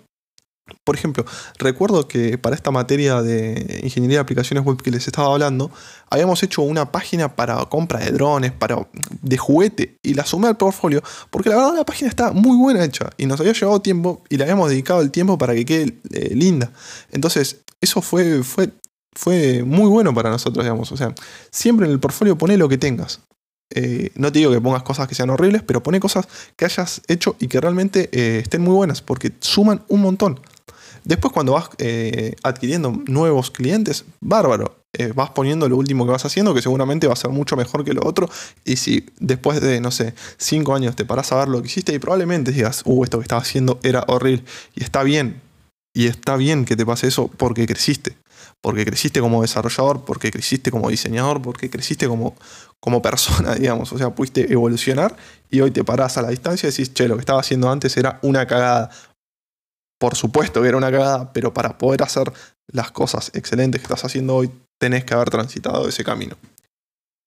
Por 0.85 0.97
ejemplo, 0.97 1.25
recuerdo 1.59 2.09
que 2.09 2.37
para 2.37 2.57
esta 2.57 2.73
materia 2.73 3.23
de 3.23 3.81
ingeniería 3.85 4.19
de 4.19 4.23
aplicaciones 4.23 4.65
web 4.65 4.83
que 4.83 4.91
les 4.91 5.07
estaba 5.07 5.33
hablando, 5.33 5.71
habíamos 6.11 6.43
hecho 6.43 6.63
una 6.63 6.91
página 6.91 7.37
para 7.37 7.65
compra 7.67 8.01
de 8.01 8.11
drones, 8.11 8.51
para, 8.51 8.89
de 9.23 9.39
juguete, 9.39 9.97
y 10.03 10.15
la 10.15 10.27
sumé 10.27 10.49
al 10.49 10.57
portfolio, 10.57 11.01
porque 11.31 11.49
la 11.49 11.57
verdad 11.57 11.77
la 11.77 11.85
página 11.85 12.11
está 12.11 12.33
muy 12.33 12.57
buena 12.57 12.85
hecha, 12.85 13.09
y 13.17 13.27
nos 13.27 13.39
había 13.39 13.53
llevado 13.53 13.81
tiempo, 13.81 14.25
y 14.29 14.37
le 14.37 14.43
habíamos 14.43 14.69
dedicado 14.69 15.01
el 15.01 15.13
tiempo 15.13 15.39
para 15.39 15.55
que 15.55 15.65
quede 15.65 16.01
eh, 16.11 16.35
linda. 16.35 16.73
Entonces, 17.13 17.61
eso 17.81 18.03
fue, 18.03 18.43
fue, 18.43 18.71
fue 19.15 19.63
muy 19.65 19.89
bueno 19.89 20.15
para 20.15 20.31
nosotros, 20.31 20.65
digamos. 20.65 20.91
O 20.93 20.97
sea, 20.97 21.15
siempre 21.51 21.87
en 21.87 21.93
el 21.93 22.01
portfolio 22.01 22.37
pone 22.37 22.57
lo 22.57 22.69
que 22.69 22.79
tengas. 22.79 23.21
Eh, 23.71 24.11
no 24.15 24.33
te 24.33 24.39
digo 24.39 24.51
que 24.51 24.61
pongas 24.61 24.83
cosas 24.83 25.09
que 25.09 25.15
sean 25.15 25.31
horribles, 25.31 25.63
pero 25.63 25.83
pone 25.83 26.01
cosas 26.01 26.27
que 26.57 26.65
hayas 26.65 27.03
hecho 27.09 27.37
y 27.39 27.49
que 27.49 27.61
realmente 27.61 28.09
eh, 28.13 28.39
estén 28.39 28.63
muy 28.63 28.75
buenas, 28.75 29.03
porque 29.03 29.33
suman 29.41 29.83
un 29.89 30.01
montón. 30.01 30.41
Después 31.05 31.33
cuando 31.33 31.53
vas 31.53 31.71
eh, 31.79 32.35
adquiriendo 32.43 33.03
nuevos 33.07 33.51
clientes, 33.51 34.05
bárbaro. 34.21 34.77
Vas 35.15 35.31
poniendo 35.31 35.69
lo 35.69 35.77
último 35.77 36.07
que 36.07 36.13
vas 36.13 36.25
haciendo, 36.25 36.55
que 36.55 36.63
seguramente 36.63 37.07
va 37.07 37.13
a 37.13 37.17
ser 37.17 37.31
mucho 37.31 37.57
mejor 37.57 37.85
que 37.85 37.93
lo 37.93 38.05
otro. 38.05 38.29
Y 38.65 38.77
si 38.77 39.07
después 39.21 39.61
de, 39.61 39.81
no 39.81 39.93
sé, 39.93 40.15
cinco 40.39 40.75
años 40.75 40.97
te 40.97 41.05
paras 41.05 41.31
a 41.31 41.37
ver 41.37 41.49
lo 41.49 41.61
que 41.61 41.69
hiciste 41.69 41.93
y 41.93 41.99
probablemente 42.01 42.51
digas, 42.51 42.83
uh, 42.85 43.05
esto 43.05 43.19
que 43.19 43.23
estaba 43.23 43.43
haciendo 43.43 43.79
era 43.85 44.05
horrible. 44.09 44.45
Y 44.75 44.83
está 44.83 45.05
bien. 45.05 45.41
Y 45.95 46.07
está 46.07 46.37
bien 46.37 46.65
que 46.65 46.77
te 46.77 46.87
pase 46.87 47.09
eso 47.09 47.29
porque 47.29 47.67
creciste. 47.67 48.17
Porque 48.61 48.85
creciste 48.85 49.21
como 49.21 49.43
desarrollador, 49.43 50.05
porque 50.05 50.31
creciste 50.31 50.71
como 50.71 50.91
diseñador, 50.91 51.41
porque 51.41 51.71
creciste 51.71 52.09
como, 52.09 52.37
como 52.81 53.03
persona, 53.03 53.55
digamos. 53.57 53.93
O 53.93 53.99
sea, 53.99 54.11
pudiste 54.11 54.53
evolucionar 54.53 55.17
y 55.51 55.61
hoy 55.61 55.71
te 55.71 55.85
parás 55.85 56.19
a 56.19 56.23
la 56.23 56.31
distancia 56.31 56.69
y 56.69 56.71
decís, 56.71 56.93
che, 56.93 57.09
lo 57.09 57.15
que 57.15 57.21
estaba 57.21 57.41
haciendo 57.41 57.71
antes 57.71 57.97
era 57.97 58.19
una 58.23 58.47
cagada 58.47 58.91
por 59.99 60.15
supuesto 60.15 60.63
que 60.63 60.69
era 60.69 60.77
una 60.77 60.91
cagada, 60.91 61.33
pero 61.33 61.53
para 61.53 61.77
poder 61.77 62.03
hacer 62.03 62.33
las 62.69 62.93
cosas 62.93 63.31
excelentes 63.35 63.81
que 63.81 63.85
estás 63.85 64.05
haciendo 64.05 64.37
hoy, 64.37 64.51
tenés 64.79 65.05
que 65.05 65.15
haber 65.15 65.29
transitado 65.31 65.89
ese 65.89 66.05
camino. 66.05 66.37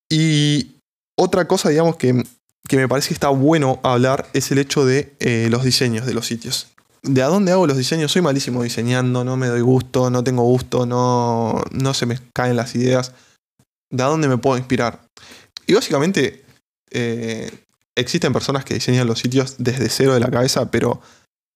Y 0.10 0.78
otra 1.18 1.48
cosa, 1.48 1.70
digamos, 1.70 1.98
que, 1.98 2.14
me 2.14 2.88
parece 2.88 3.10
que 3.10 3.14
está 3.14 3.30
bueno 3.30 3.80
hablar 3.84 4.30
es 4.34 4.52
el 4.52 4.58
hecho 4.58 4.86
de 4.86 5.14
eh, 5.20 5.48
los 5.50 5.64
diseños 5.64 6.06
de 6.06 6.14
los 6.14 6.26
sitios. 6.26 6.68
¿De 7.04 7.24
a 7.24 7.28
dónde 7.28 7.52
hago 7.52 7.66
los 7.66 7.78
diseños? 7.78 8.12
Soy 8.12 8.22
malísimo 8.22 8.62
diseñando, 8.62 9.24
no 9.24 9.36
me 9.36 9.48
doy 9.48 9.62
gusto, 9.62 10.12
no 10.12 10.24
tengo 10.24 10.44
gusto, 10.44 10.86
no, 10.86 11.64
no 11.72 11.94
se 11.96 12.06
me 12.06 12.20
caen 12.34 12.56
las 12.56 12.76
ideas. 12.76 13.14
¿De 13.90 14.04
a 14.04 14.08
dónde 14.08 14.28
me 14.28 14.38
puedo 14.38 14.58
inspirar? 14.58 15.02
Y 15.66 15.74
básicamente 15.74 16.44
eh, 16.92 17.52
existen 17.96 18.34
personas 18.34 18.66
que 18.66 18.76
diseñan 18.76 19.08
los 19.08 19.20
sitios 19.20 19.56
desde 19.58 19.90
cero 19.90 20.14
de 20.14 20.20
la 20.20 20.30
cabeza, 20.30 20.70
pero 20.70 21.02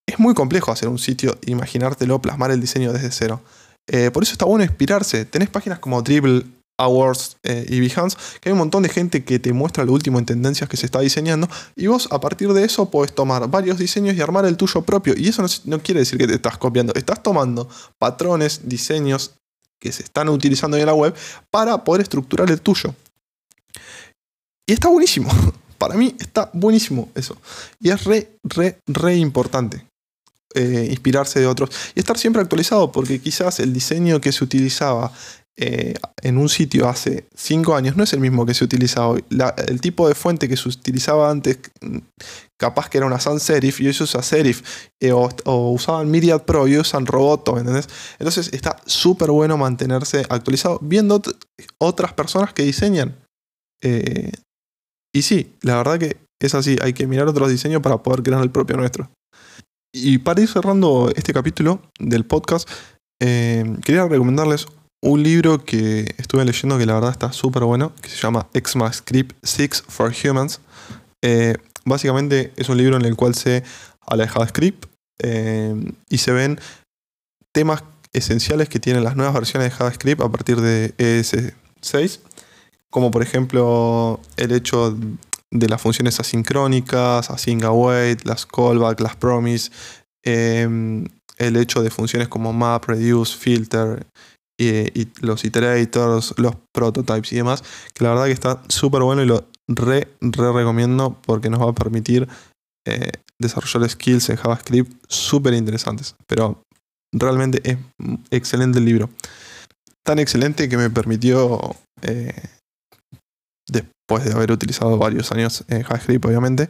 es 0.07 0.17
muy 0.19 0.33
complejo 0.33 0.71
hacer 0.71 0.89
un 0.89 0.99
sitio, 0.99 1.37
imaginártelo, 1.45 2.21
plasmar 2.21 2.49
el 2.51 2.61
diseño 2.61 2.91
desde 2.91 3.11
cero. 3.11 3.41
Eh, 3.87 4.09
por 4.11 4.23
eso 4.23 4.31
está 4.31 4.45
bueno 4.45 4.63
inspirarse. 4.63 5.25
Tenés 5.25 5.49
páginas 5.49 5.77
como 5.77 6.01
Dribble, 6.01 6.45
Awards 6.77 7.37
eh, 7.43 7.65
y 7.69 7.79
Behance, 7.79 8.17
que 8.41 8.49
hay 8.49 8.53
un 8.53 8.59
montón 8.59 8.83
de 8.83 8.89
gente 8.89 9.23
que 9.23 9.39
te 9.39 9.53
muestra 9.53 9.85
lo 9.85 9.93
último 9.93 10.19
en 10.19 10.25
tendencias 10.25 10.69
que 10.69 10.77
se 10.77 10.85
está 10.85 10.99
diseñando, 10.99 11.47
y 11.75 11.87
vos 11.87 12.07
a 12.11 12.19
partir 12.19 12.51
de 12.53 12.63
eso 12.63 12.89
podés 12.89 13.13
tomar 13.13 13.49
varios 13.49 13.77
diseños 13.77 14.15
y 14.15 14.21
armar 14.21 14.45
el 14.45 14.57
tuyo 14.57 14.81
propio. 14.81 15.13
Y 15.17 15.27
eso 15.29 15.45
no, 15.65 15.79
quiere 15.79 16.01
decir 16.01 16.17
que 16.17 16.27
te 16.27 16.35
estás 16.35 16.57
copiando, 16.57 16.93
estás 16.93 17.23
tomando 17.23 17.69
patrones, 17.97 18.61
diseños 18.67 19.35
que 19.79 19.91
se 19.91 20.03
están 20.03 20.29
utilizando 20.29 20.77
en 20.77 20.85
la 20.85 20.93
web 20.93 21.13
para 21.49 21.83
poder 21.83 22.01
estructurar 22.01 22.49
el 22.49 22.61
tuyo. 22.61 22.93
Y 24.67 24.73
está 24.73 24.89
buenísimo. 24.89 25.29
Para 25.77 25.95
mí 25.95 26.15
está 26.19 26.49
buenísimo 26.53 27.09
eso. 27.15 27.37
Y 27.79 27.89
es 27.89 28.03
re, 28.05 28.37
re, 28.43 28.79
re 28.87 29.15
importante. 29.17 29.85
Eh, 30.55 30.87
inspirarse 30.89 31.41
de 31.41 31.47
otros 31.47 31.69
y 31.95 31.99
estar 31.99 32.17
siempre 32.17 32.41
actualizado, 32.41 32.89
porque 32.89 33.19
quizás 33.19 33.59
el 33.59 33.73
diseño 33.73 34.21
que 34.21 34.31
se 34.31 34.41
utilizaba 34.41 35.11
eh, 35.57 35.95
en 36.21 36.37
un 36.37 36.47
sitio 36.47 36.87
hace 36.87 37.27
5 37.35 37.75
años 37.75 37.97
no 37.97 38.05
es 38.05 38.13
el 38.13 38.21
mismo 38.21 38.45
que 38.45 38.53
se 38.53 38.63
utiliza 38.63 39.05
hoy. 39.05 39.25
el 39.67 39.81
tipo 39.81 40.07
de 40.07 40.15
fuente 40.15 40.47
que 40.47 40.55
se 40.55 40.69
utilizaba 40.69 41.29
antes, 41.29 41.59
mm, 41.81 41.97
capaz 42.57 42.87
que 42.87 42.99
era 42.99 43.05
una 43.05 43.19
sans 43.19 43.43
serif 43.43 43.81
y 43.81 43.87
hoy 43.87 43.93
se 43.93 44.03
usa 44.03 44.23
serif, 44.23 44.61
eh, 45.01 45.11
o, 45.11 45.29
usaban 45.71 46.09
Myriad 46.09 46.43
Pro 46.43 46.69
y 46.69 46.77
usan 46.77 47.05
Roboto, 47.05 47.57
¿entendés? 47.57 47.89
Entonces 48.17 48.53
está 48.53 48.77
súper 48.85 49.31
bueno 49.31 49.57
mantenerse 49.57 50.25
actualizado 50.29 50.79
viendo 50.81 51.21
otras 51.79 52.13
personas 52.13 52.53
que 52.53 52.63
diseñan. 52.63 53.13
y 55.13 55.21
sí, 55.21 55.53
la 55.61 55.77
verdad 55.77 55.99
que 55.99 56.17
es 56.41 56.55
así, 56.55 56.77
hay 56.81 56.93
que 56.93 57.07
mirar 57.07 57.27
otros 57.27 57.49
diseños 57.49 57.81
para 57.81 58.01
poder 58.03 58.23
crear 58.23 58.41
el 58.41 58.51
propio 58.51 58.77
nuestro. 58.77 59.09
Y 59.97 60.17
para 60.17 60.41
ir 60.41 60.49
cerrando 60.49 61.09
este 61.15 61.31
capítulo 61.31 61.81
del 61.99 62.25
podcast, 62.25 62.69
eh, 63.21 63.63
quería 63.81 64.05
recomendarles 64.05 64.65
un 65.01 65.23
libro 65.23 65.63
que 65.63 66.13
estuve 66.17 66.43
leyendo 66.43 66.77
que 66.77 66.85
la 66.85 66.95
verdad 66.95 67.11
está 67.11 67.31
súper 67.31 67.63
bueno, 67.63 67.93
que 68.01 68.09
se 68.09 68.17
llama 68.17 68.49
ECMAScript 68.53 69.37
6 69.41 69.85
for 69.87 70.13
Humans. 70.13 70.59
Eh, 71.23 71.55
básicamente 71.85 72.51
es 72.57 72.67
un 72.67 72.75
libro 72.75 72.97
en 72.97 73.05
el 73.05 73.15
cual 73.15 73.35
se 73.35 73.63
habla 74.01 74.25
de 74.25 74.29
JavaScript 74.31 74.85
eh, 75.23 75.93
y 76.09 76.17
se 76.17 76.33
ven 76.33 76.59
temas 77.53 77.85
esenciales 78.11 78.67
que 78.67 78.81
tienen 78.81 79.01
las 79.01 79.15
nuevas 79.15 79.33
versiones 79.33 79.69
de 79.69 79.77
JavaScript 79.77 80.21
a 80.21 80.27
partir 80.27 80.59
de 80.59 80.93
ES6, 80.97 82.19
como 82.89 83.11
por 83.11 83.23
ejemplo 83.23 84.19
el 84.35 84.51
hecho 84.51 84.97
de 85.59 85.69
las 85.69 85.81
funciones 85.81 86.19
asincrónicas, 86.19 87.29
async 87.29 87.63
await, 87.63 88.23
las 88.25 88.45
callback, 88.45 88.99
las 88.99 89.15
promise, 89.15 89.71
em, 90.23 91.05
el 91.37 91.55
hecho 91.57 91.81
de 91.81 91.89
funciones 91.89 92.27
como 92.27 92.53
map, 92.53 92.85
reduce, 92.85 93.37
filter, 93.37 94.05
y, 94.57 95.07
los 95.21 95.43
iterators, 95.43 96.33
los 96.37 96.55
prototypes 96.73 97.33
y 97.33 97.37
demás, 97.37 97.63
que 97.93 98.03
la 98.03 98.11
verdad 98.11 98.25
que 98.25 98.31
está 98.31 98.61
súper 98.69 99.01
bueno 99.01 99.21
y 99.21 99.25
lo 99.25 99.47
re, 99.67 100.07
re 100.21 100.53
recomiendo 100.53 101.19
porque 101.25 101.49
nos 101.49 101.61
va 101.61 101.71
a 101.71 101.75
permitir 101.75 102.27
eh, 102.87 103.11
desarrollar 103.39 103.89
skills 103.89 104.29
en 104.29 104.37
JavaScript 104.37 104.93
súper 105.07 105.53
interesantes. 105.53 106.15
Pero 106.27 106.63
realmente 107.11 107.61
es 107.69 107.77
excelente 108.31 108.79
el 108.79 108.85
libro. 108.85 109.09
Tan 110.03 110.19
excelente 110.19 110.69
que 110.69 110.77
me 110.77 110.89
permitió, 110.89 111.75
eh, 112.03 112.33
después 113.67 114.25
de 114.25 114.33
haber 114.33 114.51
utilizado 114.51 114.97
varios 114.97 115.31
años 115.31 115.63
en 115.67 115.83
JavaScript, 115.83 116.25
obviamente, 116.25 116.69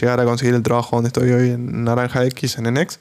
llegar 0.00 0.20
a 0.20 0.24
conseguir 0.24 0.54
el 0.54 0.62
trabajo 0.62 0.96
donde 0.96 1.08
estoy 1.08 1.30
hoy 1.30 1.50
en 1.50 1.84
Naranja 1.84 2.24
X, 2.26 2.58
en 2.58 2.72
NX. 2.72 2.98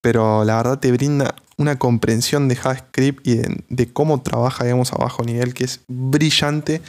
Pero 0.00 0.44
la 0.44 0.56
verdad 0.56 0.78
te 0.78 0.90
brinda 0.90 1.34
una 1.56 1.78
comprensión 1.78 2.48
de 2.48 2.56
JavaScript 2.56 3.26
y 3.26 3.40
de, 3.68 3.92
cómo 3.92 4.20
trabaja, 4.22 4.64
digamos, 4.64 4.92
a 4.92 4.96
bajo 4.96 5.22
nivel, 5.22 5.54
que 5.54 5.64
es 5.64 5.80
brillante. 5.88 6.82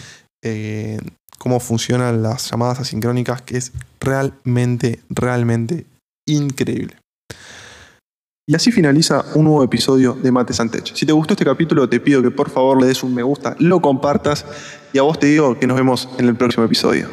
Eh, 0.43 0.99
cómo 1.37 1.59
funcionan 1.59 2.23
las 2.23 2.49
llamadas 2.49 2.79
asincrónicas, 2.79 3.41
que 3.41 3.57
es 3.57 3.71
realmente, 3.99 5.01
realmente 5.09 5.85
increíble. 6.25 7.02
Y 8.45 8.55
así 8.55 8.73
finaliza 8.73 9.23
un 9.35 9.45
nuevo 9.45 9.63
episodio 9.63 10.17
de 10.21 10.29
Mates 10.29 10.59
Antech. 10.59 10.93
Si 10.93 11.05
te 11.05 11.13
gustó 11.13 11.33
este 11.33 11.45
capítulo, 11.45 11.87
te 11.87 12.01
pido 12.01 12.21
que 12.21 12.29
por 12.29 12.49
favor 12.49 12.81
le 12.81 12.87
des 12.87 13.01
un 13.01 13.15
me 13.15 13.23
gusta, 13.23 13.55
lo 13.59 13.79
compartas 13.79 14.45
y 14.91 14.97
a 14.97 15.03
vos 15.03 15.17
te 15.17 15.27
digo 15.27 15.57
que 15.57 15.65
nos 15.65 15.77
vemos 15.77 16.09
en 16.17 16.27
el 16.27 16.35
próximo 16.35 16.65
episodio. 16.65 17.07